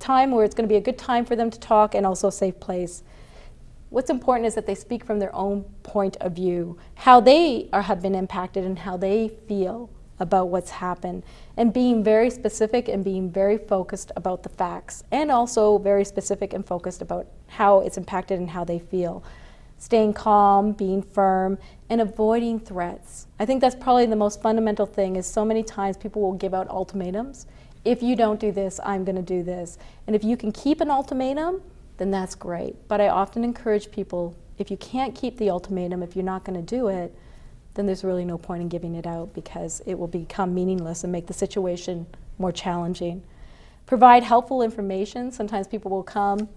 time 0.00 0.32
where 0.32 0.44
it's 0.44 0.54
going 0.54 0.68
to 0.68 0.72
be 0.72 0.78
a 0.78 0.80
good 0.80 0.98
time 0.98 1.24
for 1.24 1.36
them 1.36 1.48
to 1.48 1.60
talk 1.60 1.94
and 1.94 2.04
also 2.04 2.26
a 2.26 2.32
safe 2.32 2.58
place. 2.58 3.04
What's 3.90 4.10
important 4.10 4.48
is 4.48 4.56
that 4.56 4.66
they 4.66 4.74
speak 4.74 5.04
from 5.04 5.20
their 5.20 5.34
own 5.34 5.62
point 5.84 6.16
of 6.16 6.32
view, 6.32 6.76
how 6.96 7.20
they 7.20 7.68
are, 7.72 7.82
have 7.82 8.02
been 8.02 8.16
impacted 8.16 8.64
and 8.64 8.80
how 8.80 8.96
they 8.96 9.28
feel 9.46 9.90
about 10.20 10.48
what's 10.48 10.70
happened, 10.70 11.22
and 11.56 11.72
being 11.72 12.02
very 12.02 12.30
specific 12.30 12.88
and 12.88 13.04
being 13.04 13.30
very 13.30 13.58
focused 13.58 14.12
about 14.16 14.42
the 14.42 14.48
facts, 14.48 15.04
and 15.10 15.30
also 15.30 15.78
very 15.78 16.04
specific 16.04 16.52
and 16.52 16.66
focused 16.66 17.02
about 17.02 17.26
how 17.46 17.80
it's 17.80 17.96
impacted 17.96 18.38
and 18.38 18.50
how 18.50 18.64
they 18.64 18.78
feel. 18.78 19.22
Staying 19.78 20.12
calm, 20.12 20.72
being 20.72 21.02
firm, 21.02 21.58
and 21.88 22.00
avoiding 22.00 22.58
threats. 22.58 23.26
I 23.38 23.46
think 23.46 23.60
that's 23.60 23.76
probably 23.76 24.06
the 24.06 24.16
most 24.16 24.42
fundamental 24.42 24.86
thing 24.86 25.16
is 25.16 25.26
so 25.26 25.44
many 25.44 25.62
times 25.62 25.96
people 25.96 26.20
will 26.20 26.32
give 26.32 26.52
out 26.52 26.68
ultimatums. 26.68 27.46
If 27.84 28.02
you 28.02 28.16
don't 28.16 28.40
do 28.40 28.50
this, 28.50 28.80
I'm 28.84 29.04
going 29.04 29.16
to 29.16 29.22
do 29.22 29.42
this. 29.42 29.78
And 30.06 30.16
if 30.16 30.24
you 30.24 30.36
can 30.36 30.50
keep 30.50 30.80
an 30.80 30.90
ultimatum, 30.90 31.62
then 31.96 32.10
that's 32.10 32.34
great. 32.34 32.76
But 32.88 33.00
I 33.00 33.08
often 33.08 33.44
encourage 33.44 33.90
people 33.90 34.34
if 34.58 34.70
you 34.70 34.76
can't 34.76 35.14
keep 35.14 35.36
the 35.36 35.50
ultimatum, 35.50 36.02
if 36.02 36.16
you're 36.16 36.24
not 36.24 36.44
going 36.44 36.58
to 36.58 36.76
do 36.76 36.88
it, 36.88 37.14
then 37.78 37.86
there's 37.86 38.02
really 38.02 38.24
no 38.24 38.36
point 38.36 38.60
in 38.60 38.68
giving 38.68 38.96
it 38.96 39.06
out 39.06 39.32
because 39.32 39.80
it 39.86 39.96
will 39.96 40.08
become 40.08 40.52
meaningless 40.52 41.04
and 41.04 41.12
make 41.12 41.28
the 41.28 41.32
situation 41.32 42.06
more 42.36 42.50
challenging. 42.50 43.22
Provide 43.86 44.24
helpful 44.24 44.62
information. 44.62 45.30
Sometimes 45.30 45.68
people 45.68 45.90
will 45.92 46.02
come 46.02 46.48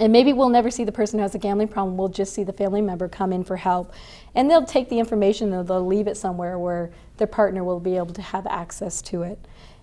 and 0.00 0.10
maybe 0.10 0.32
we'll 0.32 0.48
never 0.48 0.70
see 0.70 0.84
the 0.84 0.92
person 0.92 1.18
who 1.18 1.22
has 1.22 1.34
a 1.34 1.38
gambling 1.38 1.68
problem. 1.68 1.96
We'll 1.96 2.08
just 2.08 2.32
see 2.32 2.44
the 2.44 2.52
family 2.52 2.80
member 2.80 3.08
come 3.08 3.32
in 3.32 3.44
for 3.44 3.56
help. 3.56 3.92
And 4.34 4.50
they'll 4.50 4.64
take 4.64 4.88
the 4.88 4.98
information 4.98 5.52
and 5.52 5.68
they'll 5.68 5.86
leave 5.86 6.06
it 6.06 6.16
somewhere 6.16 6.58
where 6.58 6.90
their 7.18 7.26
partner 7.26 7.62
will 7.62 7.78
be 7.78 7.96
able 7.96 8.14
to 8.14 8.22
have 8.22 8.46
access 8.46 9.02
to 9.02 9.22
it. 9.22 9.38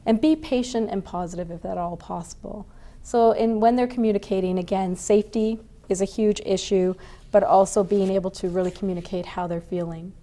And 0.06 0.20
be 0.20 0.36
patient 0.36 0.90
and 0.90 1.06
positive 1.06 1.52
if 1.52 1.64
at 1.64 1.78
all 1.78 1.96
possible. 1.96 2.68
So, 3.04 3.32
in, 3.32 3.60
when 3.60 3.76
they're 3.76 3.88
communicating, 3.88 4.58
again, 4.58 4.96
safety 4.96 5.60
is 5.90 6.02
a 6.02 6.06
huge 6.06 6.42
issue, 6.46 6.96
but 7.32 7.44
also 7.44 7.84
being 7.84 8.10
able 8.10 8.32
to 8.32 8.50
really 8.50 8.72
communicate 8.72 9.26
how 9.26 9.48
they're 9.48 9.62
feeling. 9.62 10.14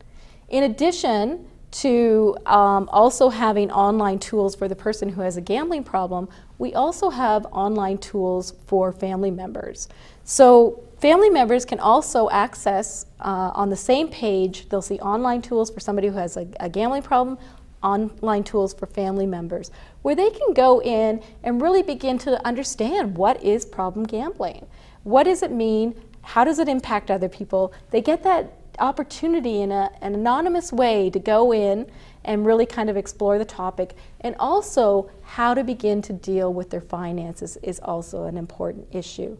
In 0.52 0.64
addition 0.64 1.46
to 1.72 2.36
um, 2.44 2.86
also 2.92 3.30
having 3.30 3.70
online 3.70 4.18
tools 4.18 4.54
for 4.54 4.68
the 4.68 4.76
person 4.76 5.08
who 5.08 5.22
has 5.22 5.38
a 5.38 5.40
gambling 5.40 5.82
problem, 5.82 6.28
we 6.58 6.74
also 6.74 7.08
have 7.08 7.46
online 7.46 7.96
tools 7.96 8.52
for 8.66 8.92
family 8.92 9.30
members. 9.30 9.88
So, 10.24 10.84
family 11.00 11.30
members 11.30 11.64
can 11.64 11.80
also 11.80 12.28
access 12.28 13.06
uh, 13.20 13.50
on 13.54 13.70
the 13.70 13.76
same 13.76 14.08
page, 14.08 14.68
they'll 14.68 14.82
see 14.82 14.98
online 14.98 15.40
tools 15.40 15.70
for 15.70 15.80
somebody 15.80 16.08
who 16.08 16.18
has 16.18 16.36
a, 16.36 16.46
a 16.60 16.68
gambling 16.68 17.02
problem, 17.02 17.38
online 17.82 18.44
tools 18.44 18.74
for 18.74 18.86
family 18.86 19.26
members 19.26 19.70
where 20.02 20.14
they 20.14 20.30
can 20.30 20.52
go 20.52 20.80
in 20.82 21.20
and 21.42 21.62
really 21.62 21.82
begin 21.82 22.18
to 22.18 22.46
understand 22.46 23.16
what 23.16 23.42
is 23.42 23.64
problem 23.64 24.04
gambling. 24.04 24.66
What 25.02 25.24
does 25.24 25.42
it 25.42 25.50
mean? 25.50 25.94
How 26.20 26.44
does 26.44 26.58
it 26.58 26.68
impact 26.68 27.10
other 27.10 27.28
people? 27.28 27.72
They 27.90 28.02
get 28.02 28.22
that 28.22 28.61
opportunity 28.78 29.60
in 29.60 29.72
a, 29.72 29.90
an 30.00 30.14
anonymous 30.14 30.72
way 30.72 31.10
to 31.10 31.18
go 31.18 31.52
in 31.52 31.90
and 32.24 32.46
really 32.46 32.66
kind 32.66 32.88
of 32.88 32.96
explore 32.96 33.38
the 33.38 33.44
topic. 33.44 33.94
And 34.20 34.36
also, 34.38 35.10
how 35.22 35.54
to 35.54 35.64
begin 35.64 36.02
to 36.02 36.12
deal 36.12 36.52
with 36.52 36.70
their 36.70 36.80
finances 36.80 37.56
is 37.62 37.80
also 37.80 38.24
an 38.24 38.36
important 38.36 38.86
issue. 38.92 39.36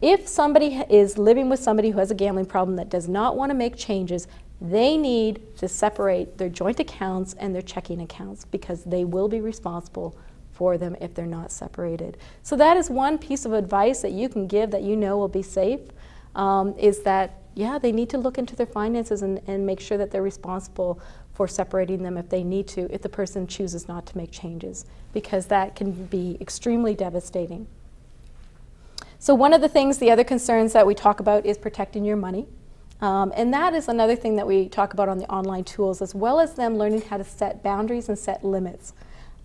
If 0.00 0.28
somebody 0.28 0.84
is 0.88 1.18
living 1.18 1.48
with 1.48 1.60
somebody 1.60 1.90
who 1.90 1.98
has 1.98 2.10
a 2.10 2.14
gambling 2.14 2.46
problem 2.46 2.76
that 2.76 2.88
does 2.88 3.08
not 3.08 3.36
want 3.36 3.50
to 3.50 3.54
make 3.54 3.76
changes, 3.76 4.28
they 4.60 4.96
need 4.96 5.40
to 5.56 5.68
separate 5.68 6.38
their 6.38 6.48
joint 6.48 6.80
accounts 6.80 7.34
and 7.34 7.54
their 7.54 7.62
checking 7.62 8.00
accounts 8.00 8.44
because 8.44 8.84
they 8.84 9.04
will 9.04 9.28
be 9.28 9.40
responsible 9.40 10.16
for 10.52 10.76
them 10.76 10.96
if 11.00 11.14
they're 11.14 11.26
not 11.26 11.52
separated. 11.52 12.16
So 12.42 12.56
that 12.56 12.76
is 12.76 12.90
one 12.90 13.18
piece 13.18 13.44
of 13.44 13.52
advice 13.52 14.02
that 14.02 14.12
you 14.12 14.28
can 14.28 14.46
give 14.46 14.70
that 14.72 14.82
you 14.82 14.96
know 14.96 15.16
will 15.16 15.28
be 15.28 15.42
safe. 15.42 15.80
Um, 16.34 16.74
is 16.78 17.02
that 17.02 17.37
yeah 17.54 17.78
they 17.78 17.92
need 17.92 18.08
to 18.10 18.18
look 18.18 18.38
into 18.38 18.54
their 18.56 18.66
finances 18.66 19.22
and, 19.22 19.40
and 19.46 19.66
make 19.66 19.80
sure 19.80 19.98
that 19.98 20.10
they're 20.10 20.22
responsible 20.22 21.00
for 21.38 21.46
separating 21.46 22.02
them 22.02 22.16
if 22.16 22.28
they 22.28 22.42
need 22.42 22.66
to, 22.66 22.92
if 22.92 23.00
the 23.00 23.08
person 23.08 23.46
chooses 23.46 23.86
not 23.86 24.04
to 24.06 24.16
make 24.16 24.32
changes, 24.32 24.84
because 25.12 25.46
that 25.46 25.76
can 25.76 25.92
be 26.06 26.36
extremely 26.40 26.94
devastating. 26.94 27.68
So, 29.20 29.36
one 29.36 29.52
of 29.52 29.60
the 29.60 29.68
things, 29.68 29.98
the 29.98 30.10
other 30.10 30.24
concerns 30.24 30.72
that 30.72 30.84
we 30.84 30.96
talk 30.96 31.20
about 31.20 31.46
is 31.46 31.56
protecting 31.56 32.04
your 32.04 32.16
money. 32.16 32.48
Um, 33.00 33.32
and 33.36 33.54
that 33.54 33.72
is 33.74 33.86
another 33.86 34.16
thing 34.16 34.34
that 34.34 34.48
we 34.48 34.68
talk 34.68 34.92
about 34.92 35.08
on 35.08 35.18
the 35.18 35.30
online 35.30 35.62
tools, 35.62 36.02
as 36.02 36.12
well 36.12 36.40
as 36.40 36.54
them 36.54 36.76
learning 36.76 37.02
how 37.02 37.18
to 37.18 37.24
set 37.24 37.62
boundaries 37.62 38.08
and 38.08 38.18
set 38.18 38.44
limits 38.44 38.92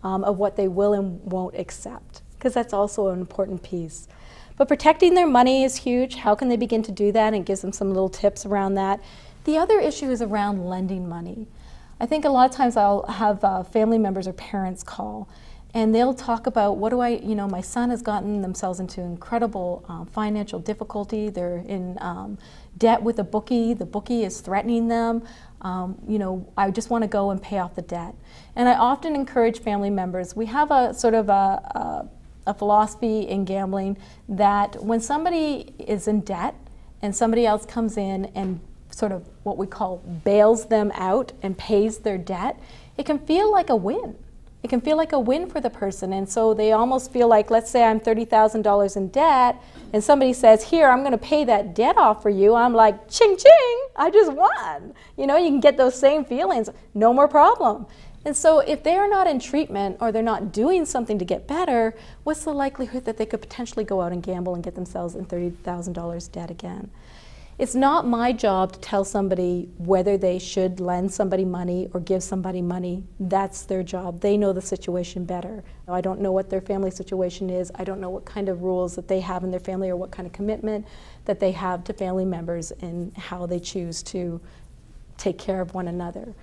um, 0.04 0.24
of 0.24 0.40
what 0.40 0.56
they 0.56 0.68
will 0.68 0.94
and 0.94 1.22
won't 1.24 1.56
accept, 1.56 2.24
because 2.34 2.56
that's 2.56 2.74
also 2.74 3.10
an 3.10 3.20
important 3.20 3.62
piece. 3.62 4.08
But 4.58 4.68
protecting 4.68 5.14
their 5.14 5.28
money 5.28 5.64
is 5.64 5.78
huge. 5.78 6.16
How 6.16 6.36
can 6.36 6.50
they 6.50 6.58
begin 6.58 6.84
to 6.84 6.92
do 6.92 7.12
that? 7.12 7.34
And 7.34 7.46
gives 7.46 7.62
them 7.62 7.72
some 7.72 7.90
little 7.90 8.10
tips 8.10 8.46
around 8.46 8.76
that. 8.76 9.02
The 9.46 9.58
other 9.58 9.80
issue 9.80 10.10
is 10.10 10.22
around 10.22 10.66
lending 10.68 11.10
money. 11.10 11.48
I 12.00 12.06
think 12.06 12.26
a 12.26 12.30
lot 12.30 12.50
of 12.50 12.56
times 12.56 12.78
I'll 12.78 13.04
have 13.04 13.44
uh, 13.44 13.64
family 13.64 13.98
members 13.98 14.28
or 14.28 14.34
parents 14.34 14.84
call 14.84 15.28
and 15.76 15.94
they'll 15.94 16.14
talk 16.14 16.46
about 16.46 16.78
what 16.78 16.92
do 16.92 17.00
I, 17.00 17.10
you 17.10 17.34
know, 17.34 17.48
my 17.48 17.62
son 17.62 17.90
has 17.90 18.04
gotten 18.04 18.42
themselves 18.42 18.80
into 18.80 19.02
incredible 19.02 19.84
um, 19.88 20.06
financial 20.06 20.60
difficulty. 20.60 21.30
They're 21.30 21.58
in 21.58 21.98
um, 22.00 22.38
debt 22.78 23.02
with 23.02 23.18
a 23.18 23.24
bookie. 23.24 23.74
The 23.74 23.86
bookie 23.86 24.24
is 24.24 24.40
threatening 24.40 24.88
them. 24.88 25.24
Um, 25.62 25.98
you 26.08 26.20
know, 26.20 26.48
I 26.56 26.70
just 26.70 26.92
want 26.92 27.04
to 27.04 27.08
go 27.08 27.32
and 27.32 27.42
pay 27.42 27.58
off 27.58 27.74
the 27.74 27.82
debt. 27.82 28.14
And 28.56 28.70
I 28.70 28.76
often 28.76 29.16
encourage 29.16 29.62
family 29.62 29.90
members. 29.90 30.36
We 30.36 30.46
have 30.46 30.70
a 30.70 30.94
sort 30.94 31.16
of 31.16 31.30
a, 31.30 31.32
a, 31.32 32.10
a 32.46 32.54
philosophy 32.54 33.22
in 33.22 33.46
gambling 33.46 33.98
that 34.28 34.82
when 34.84 35.00
somebody 35.00 35.74
is 35.80 36.08
in 36.08 36.22
debt 36.22 36.56
and 37.02 37.16
somebody 37.16 37.46
else 37.46 37.66
comes 37.66 37.98
in 37.98 38.26
and 38.36 38.60
sort 38.90 39.12
of 39.12 39.28
what 39.44 39.58
we 39.58 39.66
call 39.66 39.98
bails 40.24 40.66
them 40.66 40.92
out 40.94 41.32
and 41.42 41.58
pays 41.58 42.00
their 42.00 42.18
debt, 42.18 42.60
it 42.98 43.06
can 43.06 43.20
feel 43.20 43.52
like 43.52 43.70
a 43.70 43.76
win 43.76 44.16
it 44.64 44.70
can 44.70 44.80
feel 44.80 44.96
like 44.96 45.12
a 45.12 45.20
win 45.20 45.50
for 45.50 45.60
the 45.60 45.70
person. 45.70 46.14
And 46.14 46.28
so 46.28 46.54
they 46.54 46.72
almost 46.72 47.12
feel 47.12 47.28
like, 47.28 47.52
let's 47.52 47.70
say 47.70 47.84
I'm 47.84 48.00
$30,000 48.00 48.96
in 48.96 49.10
debt, 49.10 49.62
and 49.92 50.02
somebody 50.02 50.32
says, 50.32 50.64
Here, 50.64 50.90
I'm 50.90 51.00
going 51.00 51.12
to 51.12 51.18
pay 51.18 51.44
that 51.44 51.76
debt 51.76 51.98
off 51.98 52.22
for 52.24 52.30
you. 52.30 52.56
I'm 52.56 52.74
like, 52.74 53.10
Ching, 53.10 53.36
ching, 53.36 53.80
I 53.98 54.10
just 54.10 54.32
won. 54.32 54.94
You 55.18 55.28
know, 55.28 55.36
you 55.36 55.50
can 55.50 55.60
get 55.60 55.76
those 55.76 56.00
same 56.00 56.24
feelings, 56.24 56.70
no 56.94 57.14
more 57.14 57.28
problem. 57.28 57.86
And 58.26 58.36
so 58.36 58.60
if 58.60 58.84
they're 58.84 59.10
not 59.10 59.28
in 59.28 59.40
treatment 59.40 59.98
or 60.00 60.12
they're 60.12 60.24
not 60.24 60.54
doing 60.54 60.86
something 60.86 61.20
to 61.20 61.26
get 61.26 61.48
better, 61.48 61.94
what's 62.24 62.46
the 62.46 62.54
likelihood 62.54 63.06
that 63.06 63.18
they 63.18 63.26
could 63.26 63.42
potentially 63.42 63.84
go 63.84 64.02
out 64.02 64.12
and 64.14 64.24
gamble 64.24 64.56
and 64.56 64.64
get 64.64 64.76
themselves 64.76 65.16
in 65.16 65.26
$30,000 65.26 66.32
debt 66.32 66.50
again? 66.50 66.90
It's 67.60 67.76
not 67.76 68.08
my 68.08 68.32
job 68.32 68.74
to 68.74 68.80
tell 68.80 69.06
somebody 69.06 69.70
whether 69.78 70.18
they 70.18 70.40
should 70.40 70.80
lend 70.80 71.14
somebody 71.14 71.46
money 71.46 71.88
or 71.94 72.00
give 72.00 72.24
somebody 72.24 72.64
money. 72.64 73.04
That's 73.20 73.64
their 73.64 73.84
job. 73.84 74.22
They 74.22 74.38
know 74.38 74.54
the 74.54 74.62
situation 74.62 75.24
better. 75.24 75.64
I 75.88 76.02
don't 76.02 76.20
know 76.20 76.32
what 76.32 76.50
their 76.50 76.62
family 76.62 76.90
situation 76.90 77.52
is. 77.52 77.72
I 77.76 77.84
don't 77.84 78.02
know 78.02 78.10
what 78.10 78.26
kind 78.26 78.50
of 78.50 78.64
rules 78.64 78.96
that 78.96 79.08
they 79.08 79.20
have 79.20 79.44
in 79.44 79.52
their 79.52 79.60
family 79.60 79.90
or 79.90 79.96
what 79.96 80.10
kind 80.10 80.26
of 80.26 80.34
commitment 80.34 80.88
that 81.26 81.40
they 81.40 81.52
have 81.52 81.84
to 81.84 81.94
family 81.94 82.26
members 82.26 82.72
and 82.72 83.16
how 83.16 83.46
they 83.46 83.60
choose 83.60 84.02
to 84.04 84.42
take 85.18 85.38
care 85.38 85.62
of 85.62 85.76
one 85.76 85.88
another. 85.88 86.34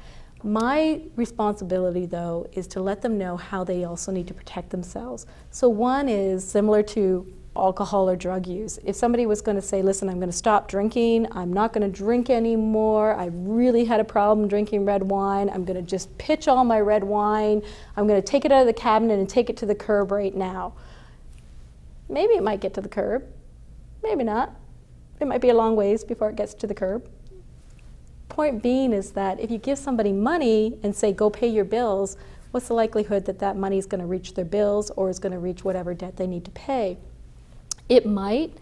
My 0.43 1.03
responsibility, 1.17 2.07
though, 2.07 2.47
is 2.53 2.67
to 2.69 2.81
let 2.81 3.03
them 3.03 3.19
know 3.19 3.37
how 3.37 3.63
they 3.63 3.85
also 3.85 4.11
need 4.11 4.27
to 4.29 4.35
protect 4.35 4.71
themselves. 4.71 5.27
So, 5.51 5.69
one 5.69 6.09
is 6.09 6.49
similar 6.49 6.83
to 6.85 7.31
alcohol 7.57 8.09
or 8.09 8.17
drug 8.17 8.47
use. 8.47 8.79
If 8.85 8.97
somebody 8.97 9.27
was 9.27 9.43
going 9.43 9.57
to 9.57 9.63
say, 9.63 9.83
listen, 9.83 10.09
I'm 10.09 10.17
going 10.17 10.31
to 10.31 10.37
stop 10.37 10.69
drinking, 10.69 11.27
I'm 11.33 11.53
not 11.53 11.73
going 11.73 11.91
to 11.91 11.95
drink 11.95 12.31
anymore, 12.31 13.15
I 13.15 13.27
really 13.33 13.85
had 13.85 14.01
a 14.01 14.05
problem 14.05 14.49
drinking 14.49 14.85
red 14.85 15.03
wine, 15.03 15.51
I'm 15.51 15.65
going 15.65 15.77
to 15.77 15.89
just 15.89 16.17
pitch 16.17 16.49
all 16.49 16.65
my 16.65 16.81
red 16.81 17.05
wine, 17.05 17.63
I'm 17.97 18.07
going 18.07 18.21
to 18.21 18.27
take 18.27 18.45
it 18.45 18.53
out 18.53 18.61
of 18.61 18.67
the 18.67 18.73
cabinet 18.73 19.19
and 19.19 19.29
take 19.29 19.51
it 19.51 19.57
to 19.59 19.67
the 19.67 19.75
curb 19.75 20.13
right 20.13 20.35
now. 20.35 20.75
Maybe 22.09 22.35
it 22.35 22.43
might 22.43 22.61
get 22.61 22.73
to 22.75 22.81
the 22.81 22.89
curb, 22.89 23.25
maybe 24.03 24.25
not. 24.25 24.55
It 25.21 25.27
might 25.27 25.41
be 25.41 25.51
a 25.51 25.55
long 25.55 25.77
ways 25.77 26.03
before 26.03 26.31
it 26.31 26.37
gets 26.37 26.55
to 26.55 26.67
the 26.67 26.75
curb. 26.75 27.09
Point 28.31 28.63
being 28.63 28.95
is 28.95 29.11
that 29.13 29.39
if 29.39 29.51
you 29.51 29.59
give 29.59 29.77
somebody 29.77 30.13
money 30.13 30.79
and 30.83 30.97
say, 30.97 31.13
go 31.13 31.29
pay 31.29 31.49
your 31.49 31.65
bills, 31.65 32.17
what's 32.53 32.69
the 32.69 32.75
likelihood 32.75 33.27
that 33.27 33.41
that 33.41 33.57
money 33.57 33.77
is 33.77 33.85
going 33.85 34.01
to 34.01 34.07
reach 34.07 34.35
their 34.35 34.45
bills 34.45 34.91
or 34.93 35.11
is 35.11 35.19
going 35.19 35.33
to 35.33 35.39
reach 35.39 35.63
whatever 35.65 35.93
debt 35.93 36.17
they 36.17 36.27
need 36.27 36.45
to 36.47 36.51
pay? 36.53 36.97
It 37.89 38.07
might, 38.07 38.53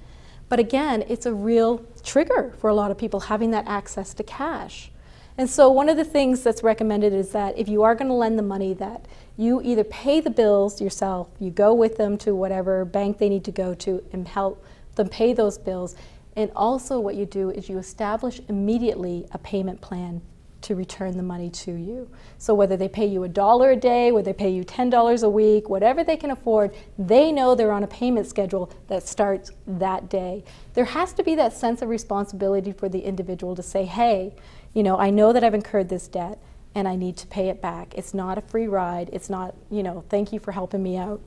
but 0.48 0.59
again, 0.59 1.04
it's 1.09 1.26
a 1.26 1.35
real 1.35 1.85
trigger 2.02 2.54
for 2.59 2.68
a 2.70 2.74
lot 2.74 2.90
of 2.90 2.98
people 2.98 3.20
having 3.20 3.50
that 3.52 3.68
access 3.68 4.14
to 4.14 4.22
cash. 4.22 4.90
And 5.37 5.48
so 5.48 5.70
one 5.70 5.88
of 5.88 5.96
the 5.96 6.04
things 6.04 6.42
that's 6.42 6.62
recommended 6.62 7.12
is 7.12 7.31
that 7.31 7.57
if 7.57 7.68
you 7.68 7.83
are 7.83 7.94
going 7.94 8.09
to 8.09 8.14
lend 8.14 8.38
the 8.38 8.42
money 8.42 8.74
that 8.74 9.04
you 9.37 9.61
either 9.62 9.85
pay 9.85 10.20
the 10.20 10.31
bills 10.31 10.81
yourself, 10.81 11.28
you 11.38 11.50
go 11.50 11.72
with 11.72 11.96
them 11.96 12.18
to 12.18 12.35
whatever 12.35 12.85
bank 12.85 13.18
they 13.18 13.28
need 13.28 13.44
to 13.44 13.52
go 13.52 13.74
to 13.74 14.02
and 14.12 14.26
help 14.26 14.64
them 14.96 15.09
pay 15.09 15.33
those 15.33 15.57
bills. 15.57 15.94
And 16.38 16.53
also 16.55 17.01
what 17.01 17.16
you 17.16 17.27
do 17.27 17.51
is 17.51 17.68
you 17.68 17.79
establish 17.79 18.40
immediately 18.48 19.27
a 19.33 19.38
payment 19.38 19.81
plan 19.81 20.22
to 20.61 20.77
return 20.77 21.16
the 21.16 21.22
money 21.24 21.51
to 21.51 21.72
you. 21.72 22.09
So 22.38 22.55
whether 22.55 22.77
they 22.77 22.88
pay 22.88 23.07
you 23.07 23.24
a 23.24 23.29
dollar 23.29 23.72
a 23.72 23.77
day, 23.77 24.12
whether 24.12 24.27
they 24.27 24.38
pay 24.38 24.51
you 24.51 24.62
$10 24.62 25.24
a 25.24 25.29
week, 25.29 25.68
whatever 25.68 26.05
they 26.05 26.16
can 26.16 26.31
afford, 26.31 26.77
they 26.96 27.33
know 27.33 27.57
they're 27.57 27.72
on 27.72 27.83
a 27.83 27.88
payment 27.88 28.29
schedule 28.29 28.70
that 28.87 29.03
starts 29.03 29.51
that 29.66 30.09
day. 30.09 30.44
There 30.74 30.85
has 30.85 31.12
to 31.14 31.24
be 31.24 31.35
that 31.35 31.55
sense 31.55 31.83
of 31.83 31.88
responsibility 31.88 32.70
for 32.70 32.88
the 32.88 33.01
individual 33.01 33.57
to 33.57 33.62
say, 33.62 33.85
hey, 33.85 34.37
you 34.74 34.85
know, 34.85 34.96
I 34.96 35.11
know 35.11 35.33
that 35.33 35.42
I've 35.42 35.55
incurred 35.55 35.88
this 35.88 36.07
debt 36.07 36.40
and 36.72 36.87
I 36.87 36.94
need 36.94 37.16
to 37.16 37.27
pay 37.27 37.48
it 37.48 37.61
back. 37.61 37.94
It's 37.96 38.14
not 38.14 38.38
a 38.38 38.42
free 38.42 38.68
ride. 38.68 39.11
It's 39.12 39.29
not, 39.29 39.57
you 39.72 39.83
know, 39.83 40.05
thank 40.09 40.33
you 40.33 40.38
for 40.38 40.53
helping 40.53 40.85
me 40.85 40.98
out. 40.98 41.20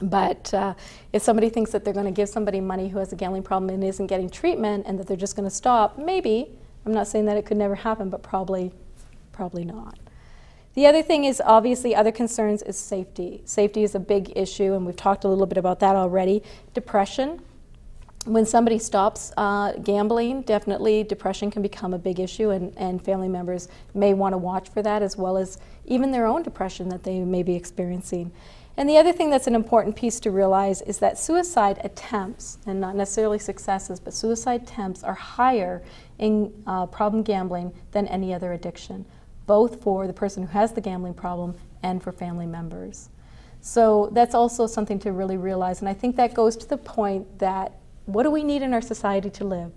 But 0.00 0.52
uh, 0.52 0.74
if 1.12 1.22
somebody 1.22 1.48
thinks 1.48 1.70
that 1.72 1.84
they're 1.84 1.94
going 1.94 2.06
to 2.06 2.12
give 2.12 2.28
somebody 2.28 2.60
money 2.60 2.88
who 2.88 2.98
has 2.98 3.12
a 3.12 3.16
gambling 3.16 3.42
problem 3.42 3.70
and 3.70 3.82
isn't 3.82 4.06
getting 4.06 4.28
treatment 4.28 4.84
and 4.86 4.98
that 4.98 5.06
they're 5.06 5.16
just 5.16 5.36
going 5.36 5.48
to 5.48 5.54
stop, 5.54 5.98
maybe 5.98 6.50
I'm 6.84 6.92
not 6.92 7.08
saying 7.08 7.24
that 7.24 7.36
it 7.36 7.44
could 7.46 7.56
never 7.56 7.74
happen, 7.74 8.10
but 8.10 8.22
probably, 8.22 8.72
probably 9.32 9.64
not. 9.64 9.98
The 10.74 10.86
other 10.86 11.02
thing 11.02 11.24
is 11.24 11.42
obviously 11.44 11.94
other 11.94 12.12
concerns 12.12 12.62
is 12.62 12.76
safety. 12.78 13.40
Safety 13.44 13.82
is 13.82 13.94
a 13.94 13.98
big 13.98 14.32
issue, 14.36 14.74
and 14.74 14.84
we've 14.84 14.94
talked 14.94 15.24
a 15.24 15.28
little 15.28 15.46
bit 15.46 15.58
about 15.58 15.80
that 15.80 15.96
already. 15.96 16.42
Depression. 16.74 17.40
When 18.26 18.44
somebody 18.44 18.78
stops 18.78 19.32
uh, 19.36 19.72
gambling, 19.74 20.42
definitely 20.42 21.02
depression 21.02 21.50
can 21.50 21.62
become 21.62 21.94
a 21.94 21.98
big 21.98 22.20
issue, 22.20 22.50
and, 22.50 22.76
and 22.76 23.02
family 23.02 23.28
members 23.28 23.68
may 23.94 24.14
want 24.14 24.34
to 24.34 24.38
watch 24.38 24.68
for 24.68 24.82
that 24.82 25.00
as 25.00 25.16
well 25.16 25.36
as 25.36 25.58
even 25.86 26.10
their 26.10 26.26
own 26.26 26.42
depression 26.42 26.88
that 26.90 27.04
they 27.04 27.20
may 27.20 27.42
be 27.42 27.54
experiencing. 27.54 28.30
And 28.76 28.88
the 28.88 28.98
other 28.98 29.12
thing 29.12 29.30
that's 29.30 29.46
an 29.46 29.54
important 29.54 29.96
piece 29.96 30.20
to 30.20 30.30
realize 30.30 30.82
is 30.82 30.98
that 30.98 31.18
suicide 31.18 31.80
attempts, 31.82 32.58
and 32.66 32.78
not 32.78 32.94
necessarily 32.94 33.38
successes, 33.38 33.98
but 33.98 34.12
suicide 34.12 34.62
attempts 34.62 35.02
are 35.02 35.14
higher 35.14 35.82
in 36.18 36.52
uh, 36.66 36.86
problem 36.86 37.22
gambling 37.22 37.72
than 37.92 38.06
any 38.08 38.34
other 38.34 38.52
addiction, 38.52 39.06
both 39.46 39.82
for 39.82 40.06
the 40.06 40.12
person 40.12 40.42
who 40.42 40.48
has 40.50 40.72
the 40.72 40.80
gambling 40.80 41.14
problem 41.14 41.54
and 41.82 42.02
for 42.02 42.12
family 42.12 42.46
members. 42.46 43.08
So 43.62 44.10
that's 44.12 44.34
also 44.34 44.66
something 44.66 44.98
to 45.00 45.12
really 45.12 45.38
realize. 45.38 45.80
And 45.80 45.88
I 45.88 45.94
think 45.94 46.16
that 46.16 46.34
goes 46.34 46.56
to 46.58 46.68
the 46.68 46.76
point 46.76 47.38
that 47.38 47.72
what 48.04 48.22
do 48.22 48.30
we 48.30 48.44
need 48.44 48.62
in 48.62 48.74
our 48.74 48.82
society 48.82 49.30
to 49.30 49.44
live? 49.44 49.72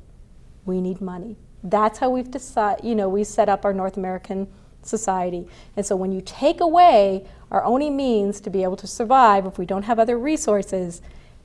We 0.66 0.82
need 0.82 1.02
money. 1.02 1.38
That's 1.64 2.00
how 2.00 2.10
we've 2.10 2.30
decided, 2.30 2.86
you 2.86 2.96
know, 2.96 3.10
we 3.10 3.24
set 3.24 3.50
up 3.50 3.66
our 3.66 3.74
North 3.74 3.98
American 3.98 4.48
society. 4.82 5.48
And 5.76 5.86
so 5.86 5.96
when 5.96 6.12
you 6.12 6.22
take 6.22 6.62
away 6.62 7.26
our 7.52 7.64
only 7.64 7.90
means 7.90 8.40
to 8.42 8.50
be 8.50 8.64
able 8.64 8.78
to 8.78 8.88
survive, 8.88 9.46
if 9.46 9.58
we 9.58 9.66
don't 9.66 9.84
have 9.84 10.00
other 10.00 10.18
resources, 10.18 11.02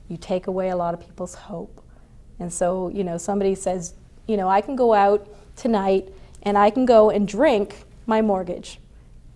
you 0.07 0.17
take 0.17 0.47
away 0.47 0.69
a 0.69 0.75
lot 0.75 0.93
of 0.93 0.99
people's 0.99 1.35
hope. 1.35 1.81
And 2.39 2.53
so, 2.53 2.89
you 2.89 3.03
know, 3.03 3.17
somebody 3.17 3.55
says, 3.55 3.93
you 4.27 4.37
know, 4.37 4.47
I 4.47 4.61
can 4.61 4.75
go 4.75 4.93
out 4.93 5.27
tonight 5.55 6.09
and 6.43 6.57
I 6.57 6.69
can 6.69 6.85
go 6.85 7.09
and 7.09 7.27
drink 7.27 7.83
my 8.05 8.21
mortgage. 8.21 8.79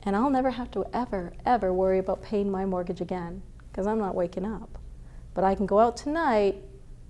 And 0.03 0.15
I'll 0.15 0.29
never 0.29 0.51
have 0.51 0.71
to 0.71 0.85
ever, 0.93 1.33
ever 1.45 1.73
worry 1.73 1.99
about 1.99 2.21
paying 2.21 2.49
my 2.51 2.65
mortgage 2.65 3.01
again 3.01 3.41
because 3.71 3.87
I'm 3.87 3.99
not 3.99 4.15
waking 4.15 4.45
up. 4.45 4.77
But 5.33 5.43
I 5.43 5.55
can 5.55 5.65
go 5.65 5.79
out 5.79 5.97
tonight 5.97 6.57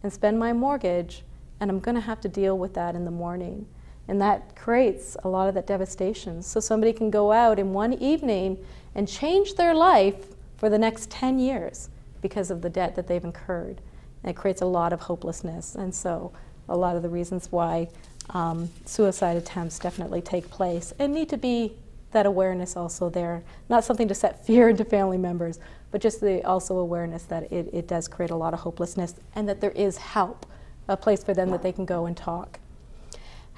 and 0.03 0.11
spend 0.11 0.39
my 0.39 0.53
mortgage, 0.53 1.23
and 1.59 1.69
I'm 1.69 1.79
going 1.79 1.95
to 1.95 2.01
have 2.01 2.21
to 2.21 2.29
deal 2.29 2.57
with 2.57 2.73
that 2.75 2.95
in 2.95 3.05
the 3.05 3.11
morning. 3.11 3.67
And 4.09 4.19
that 4.21 4.55
creates 4.55 5.15
a 5.23 5.29
lot 5.29 5.47
of 5.47 5.53
that 5.53 5.67
devastation. 5.67 6.41
So 6.41 6.59
somebody 6.59 6.91
can 6.93 7.11
go 7.11 7.31
out 7.31 7.59
in 7.59 7.73
one 7.73 7.93
evening 7.93 8.57
and 8.95 9.07
change 9.07 9.53
their 9.53 9.75
life 9.75 10.33
for 10.57 10.67
the 10.67 10.79
next 10.79 11.11
10 11.11 11.37
years 11.37 11.89
because 12.19 12.49
of 12.49 12.63
the 12.63 12.71
debt 12.71 12.95
that 12.95 13.05
they've 13.05 13.23
incurred. 13.23 13.81
And 14.23 14.31
it 14.31 14.35
creates 14.35 14.61
a 14.61 14.65
lot 14.65 14.93
of 14.93 15.01
hopelessness. 15.01 15.75
And 15.75 15.93
so 15.93 16.31
a 16.67 16.75
lot 16.75 16.95
of 16.95 17.03
the 17.03 17.09
reasons 17.09 17.51
why 17.51 17.87
um, 18.31 18.69
suicide 18.83 19.37
attempts 19.37 19.77
definitely 19.77 20.21
take 20.21 20.49
place 20.49 20.91
and 20.97 21.13
need 21.13 21.29
to 21.29 21.37
be 21.37 21.73
that 22.11 22.25
awareness 22.25 22.75
also 22.75 23.11
there. 23.11 23.43
Not 23.69 23.83
something 23.83 24.07
to 24.07 24.15
set 24.15 24.43
fear 24.45 24.69
into 24.69 24.85
family 24.85 25.19
members, 25.19 25.59
but 25.91 26.01
just 26.01 26.19
the 26.19 26.43
also 26.45 26.79
awareness 26.79 27.23
that 27.25 27.51
it, 27.51 27.69
it 27.71 27.87
does 27.87 28.07
create 28.07 28.31
a 28.31 28.35
lot 28.35 28.55
of 28.55 28.61
hopelessness 28.61 29.13
and 29.35 29.47
that 29.47 29.61
there 29.61 29.71
is 29.71 29.97
help, 29.97 30.47
a 30.87 30.97
place 30.97 31.23
for 31.23 31.35
them 31.35 31.51
that 31.51 31.61
they 31.61 31.71
can 31.71 31.85
go 31.85 32.07
and 32.07 32.17
talk. 32.17 32.59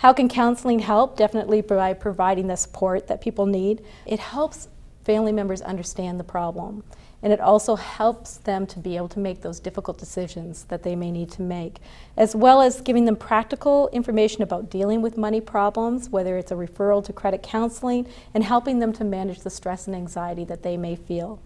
How 0.01 0.13
can 0.13 0.29
counseling 0.29 0.79
help? 0.79 1.15
Definitely 1.15 1.61
by 1.61 1.93
providing 1.93 2.47
the 2.47 2.57
support 2.57 3.05
that 3.05 3.21
people 3.21 3.45
need. 3.45 3.83
It 4.07 4.17
helps 4.19 4.67
family 5.03 5.31
members 5.31 5.61
understand 5.61 6.19
the 6.19 6.23
problem. 6.23 6.83
And 7.21 7.31
it 7.31 7.39
also 7.39 7.75
helps 7.75 8.37
them 8.37 8.65
to 8.65 8.79
be 8.79 8.97
able 8.97 9.09
to 9.09 9.19
make 9.19 9.41
those 9.41 9.59
difficult 9.59 9.99
decisions 9.99 10.63
that 10.69 10.81
they 10.81 10.95
may 10.95 11.11
need 11.11 11.29
to 11.33 11.43
make, 11.43 11.77
as 12.17 12.35
well 12.35 12.63
as 12.63 12.81
giving 12.81 13.05
them 13.05 13.15
practical 13.15 13.89
information 13.93 14.41
about 14.41 14.71
dealing 14.71 15.03
with 15.03 15.19
money 15.19 15.39
problems, 15.39 16.09
whether 16.09 16.35
it's 16.35 16.51
a 16.51 16.55
referral 16.55 17.05
to 17.05 17.13
credit 17.13 17.43
counseling, 17.43 18.07
and 18.33 18.43
helping 18.43 18.79
them 18.79 18.91
to 18.93 19.03
manage 19.03 19.41
the 19.41 19.51
stress 19.51 19.85
and 19.85 19.95
anxiety 19.95 20.43
that 20.45 20.63
they 20.63 20.77
may 20.77 20.95
feel. 20.95 21.39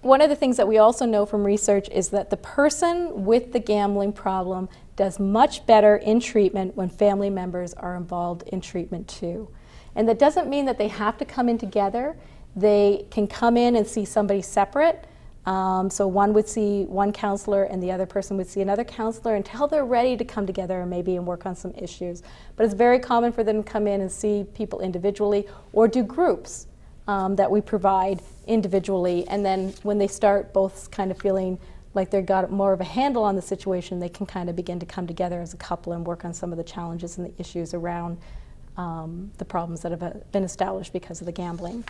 One 0.00 0.22
of 0.22 0.30
the 0.30 0.36
things 0.36 0.56
that 0.56 0.66
we 0.66 0.78
also 0.78 1.04
know 1.04 1.26
from 1.26 1.44
research 1.44 1.90
is 1.90 2.08
that 2.08 2.30
the 2.30 2.38
person 2.38 3.26
with 3.26 3.52
the 3.52 3.60
gambling 3.60 4.14
problem 4.14 4.70
does 5.00 5.18
much 5.18 5.64
better 5.64 5.96
in 5.96 6.20
treatment 6.20 6.76
when 6.76 6.86
family 6.86 7.30
members 7.30 7.72
are 7.72 7.96
involved 7.96 8.42
in 8.48 8.60
treatment 8.60 9.08
too. 9.08 9.48
And 9.94 10.06
that 10.06 10.18
doesn't 10.18 10.46
mean 10.46 10.66
that 10.66 10.76
they 10.76 10.88
have 10.88 11.16
to 11.16 11.24
come 11.24 11.48
in 11.48 11.56
together. 11.56 12.18
They 12.54 13.06
can 13.10 13.26
come 13.26 13.56
in 13.56 13.76
and 13.76 13.86
see 13.86 14.04
somebody 14.04 14.42
separate. 14.42 15.06
Um, 15.46 15.88
so 15.88 16.06
one 16.06 16.34
would 16.34 16.46
see 16.46 16.84
one 16.84 17.14
counselor 17.14 17.62
and 17.64 17.82
the 17.82 17.90
other 17.90 18.04
person 18.04 18.36
would 18.36 18.46
see 18.46 18.60
another 18.60 18.84
counselor 18.84 19.36
until 19.36 19.66
they're 19.66 19.86
ready 19.86 20.18
to 20.18 20.24
come 20.24 20.46
together 20.46 20.82
and 20.82 20.90
maybe 20.90 21.16
and 21.16 21.26
work 21.26 21.46
on 21.46 21.56
some 21.56 21.72
issues. 21.78 22.22
But 22.56 22.66
it's 22.66 22.74
very 22.74 22.98
common 22.98 23.32
for 23.32 23.42
them 23.42 23.62
to 23.62 23.72
come 23.72 23.86
in 23.86 24.02
and 24.02 24.12
see 24.12 24.44
people 24.52 24.80
individually 24.80 25.48
or 25.72 25.88
do 25.88 26.02
groups 26.02 26.66
um, 27.08 27.36
that 27.36 27.50
we 27.50 27.62
provide 27.62 28.20
individually. 28.46 29.26
And 29.28 29.46
then 29.46 29.72
when 29.82 29.96
they 29.96 30.08
start 30.08 30.52
both 30.52 30.90
kind 30.90 31.10
of 31.10 31.18
feeling 31.18 31.58
like 31.94 32.10
they've 32.10 32.26
got 32.26 32.50
more 32.50 32.72
of 32.72 32.80
a 32.80 32.84
handle 32.84 33.24
on 33.24 33.36
the 33.36 33.42
situation, 33.42 33.98
they 33.98 34.08
can 34.08 34.26
kind 34.26 34.48
of 34.48 34.56
begin 34.56 34.78
to 34.78 34.86
come 34.86 35.06
together 35.06 35.40
as 35.40 35.54
a 35.54 35.56
couple 35.56 35.92
and 35.92 36.06
work 36.06 36.24
on 36.24 36.32
some 36.32 36.52
of 36.52 36.58
the 36.58 36.64
challenges 36.64 37.18
and 37.18 37.26
the 37.26 37.40
issues 37.40 37.74
around 37.74 38.18
um, 38.76 39.32
the 39.38 39.44
problems 39.44 39.80
that 39.82 39.90
have 39.90 40.02
uh, 40.02 40.12
been 40.32 40.44
established 40.44 40.92
because 40.92 41.20
of 41.20 41.26
the 41.26 41.32
gambling. 41.32 41.84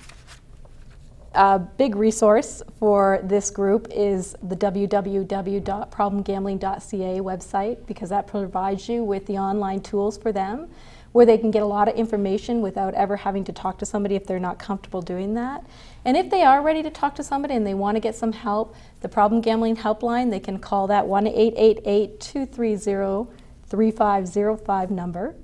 A 1.35 1.59
big 1.59 1.95
resource 1.95 2.63
for 2.79 3.21
this 3.23 3.51
group 3.51 3.87
is 3.91 4.35
the 4.43 4.57
www.problemgambling.ca 4.57 7.21
website 7.21 7.87
because 7.87 8.09
that 8.09 8.27
provides 8.27 8.89
you 8.89 9.05
with 9.05 9.27
the 9.27 9.39
online 9.39 9.81
tools 9.81 10.19
for 10.19 10.33
them 10.33 10.69
where 11.13 11.27
they 11.27 11.37
can 11.37 11.51
get 11.51 11.63
a 11.63 11.67
lot 11.67 11.89
of 11.89 11.95
information 11.97 12.61
without 12.61 12.95
ever 12.95 13.17
having 13.17 13.45
to 13.45 13.53
talk 13.53 13.79
to 13.79 13.87
somebody 13.87 14.15
if 14.15 14.27
they're 14.27 14.39
not 14.39 14.59
comfortable 14.59 15.03
doing 15.03 15.35
that. 15.35 15.65
And 16.05 16.17
if 16.17 16.31
they 16.31 16.43
are 16.43 16.63
ready 16.63 16.83
to 16.83 16.91
talk 16.91 17.15
to 17.17 17.25
somebody 17.25 17.55
and 17.55 17.67
they 17.67 17.75
want 17.75 17.97
to 17.97 18.01
get 18.01 18.15
some 18.15 18.33
help, 18.33 18.75
the 19.01 19.09
Problem 19.09 19.41
Gambling 19.41 19.77
Helpline, 19.77 20.31
they 20.31 20.41
can 20.41 20.59
call 20.59 20.87
that 20.87 21.07
1 21.07 21.27
888 21.27 22.21
230 22.21 23.31
3505 23.67 24.91
number. 24.91 25.35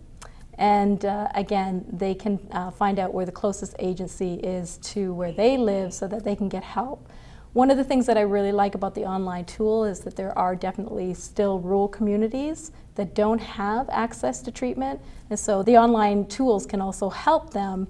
And 0.59 1.05
uh, 1.05 1.29
again, 1.35 1.85
they 1.93 2.15
can 2.15 2.41
uh, 2.51 2.71
find 2.71 2.99
out 2.99 3.13
where 3.13 3.27
the 3.27 3.33
closest 3.33 3.75
agency 3.79 4.35
is 4.35 4.79
to 4.79 5.13
where 5.13 5.33
they 5.33 5.57
live 5.59 5.93
so 5.93 6.09
that 6.09 6.25
they 6.25 6.35
can 6.35 6.49
get 6.49 6.65
help. 6.65 7.09
One 7.57 7.71
of 7.71 7.79
the 7.79 7.85
things 7.85 8.05
that 8.05 8.19
I 8.19 8.21
really 8.21 8.53
like 8.53 8.75
about 8.75 8.95
the 8.95 9.07
online 9.07 9.47
tool 9.47 9.87
is 9.87 10.01
that 10.01 10.15
there 10.15 10.39
are 10.39 10.55
definitely 10.55 11.15
still 11.15 11.59
rural 11.59 11.89
communities 11.89 12.71
that 12.97 13.15
don't 13.15 13.39
have 13.39 13.89
access 13.89 14.43
to 14.43 14.51
treatment. 14.51 15.01
And 15.31 15.39
so 15.39 15.63
the 15.63 15.79
online 15.79 16.27
tools 16.27 16.67
can 16.67 16.83
also 16.83 17.09
help 17.09 17.55
them 17.55 17.89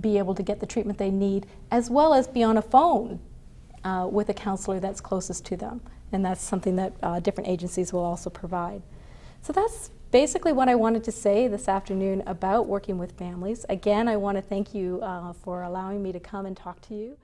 be 0.00 0.18
able 0.18 0.34
to 0.34 0.42
get 0.42 0.58
the 0.58 0.66
treatment 0.66 0.98
they 0.98 1.12
need, 1.12 1.46
as 1.70 1.90
well 1.90 2.12
as 2.12 2.26
be 2.26 2.42
on 2.42 2.56
a 2.56 2.62
phone 2.62 3.20
uh, 3.84 4.08
with 4.10 4.30
a 4.30 4.34
counselor 4.34 4.80
that's 4.80 5.00
closest 5.00 5.46
to 5.46 5.56
them. 5.56 5.80
And 6.10 6.24
that's 6.24 6.42
something 6.42 6.74
that 6.74 6.94
uh, 7.00 7.20
different 7.20 7.48
agencies 7.48 7.92
will 7.92 8.04
also 8.04 8.30
provide. 8.30 8.82
So 9.42 9.52
that's 9.52 9.92
basically 10.10 10.52
what 10.52 10.68
I 10.68 10.74
wanted 10.74 11.04
to 11.04 11.12
say 11.12 11.46
this 11.46 11.68
afternoon 11.68 12.24
about 12.26 12.66
working 12.66 12.98
with 12.98 13.12
families. 13.12 13.64
Again, 13.68 14.08
I 14.08 14.16
want 14.16 14.38
to 14.38 14.42
thank 14.42 14.74
you 14.74 14.98
uh, 15.02 15.34
for 15.34 15.62
allowing 15.62 16.02
me 16.02 16.10
to 16.10 16.18
come 16.18 16.46
and 16.46 16.56
talk 16.56 16.80
to 16.88 16.96
you. 16.96 17.16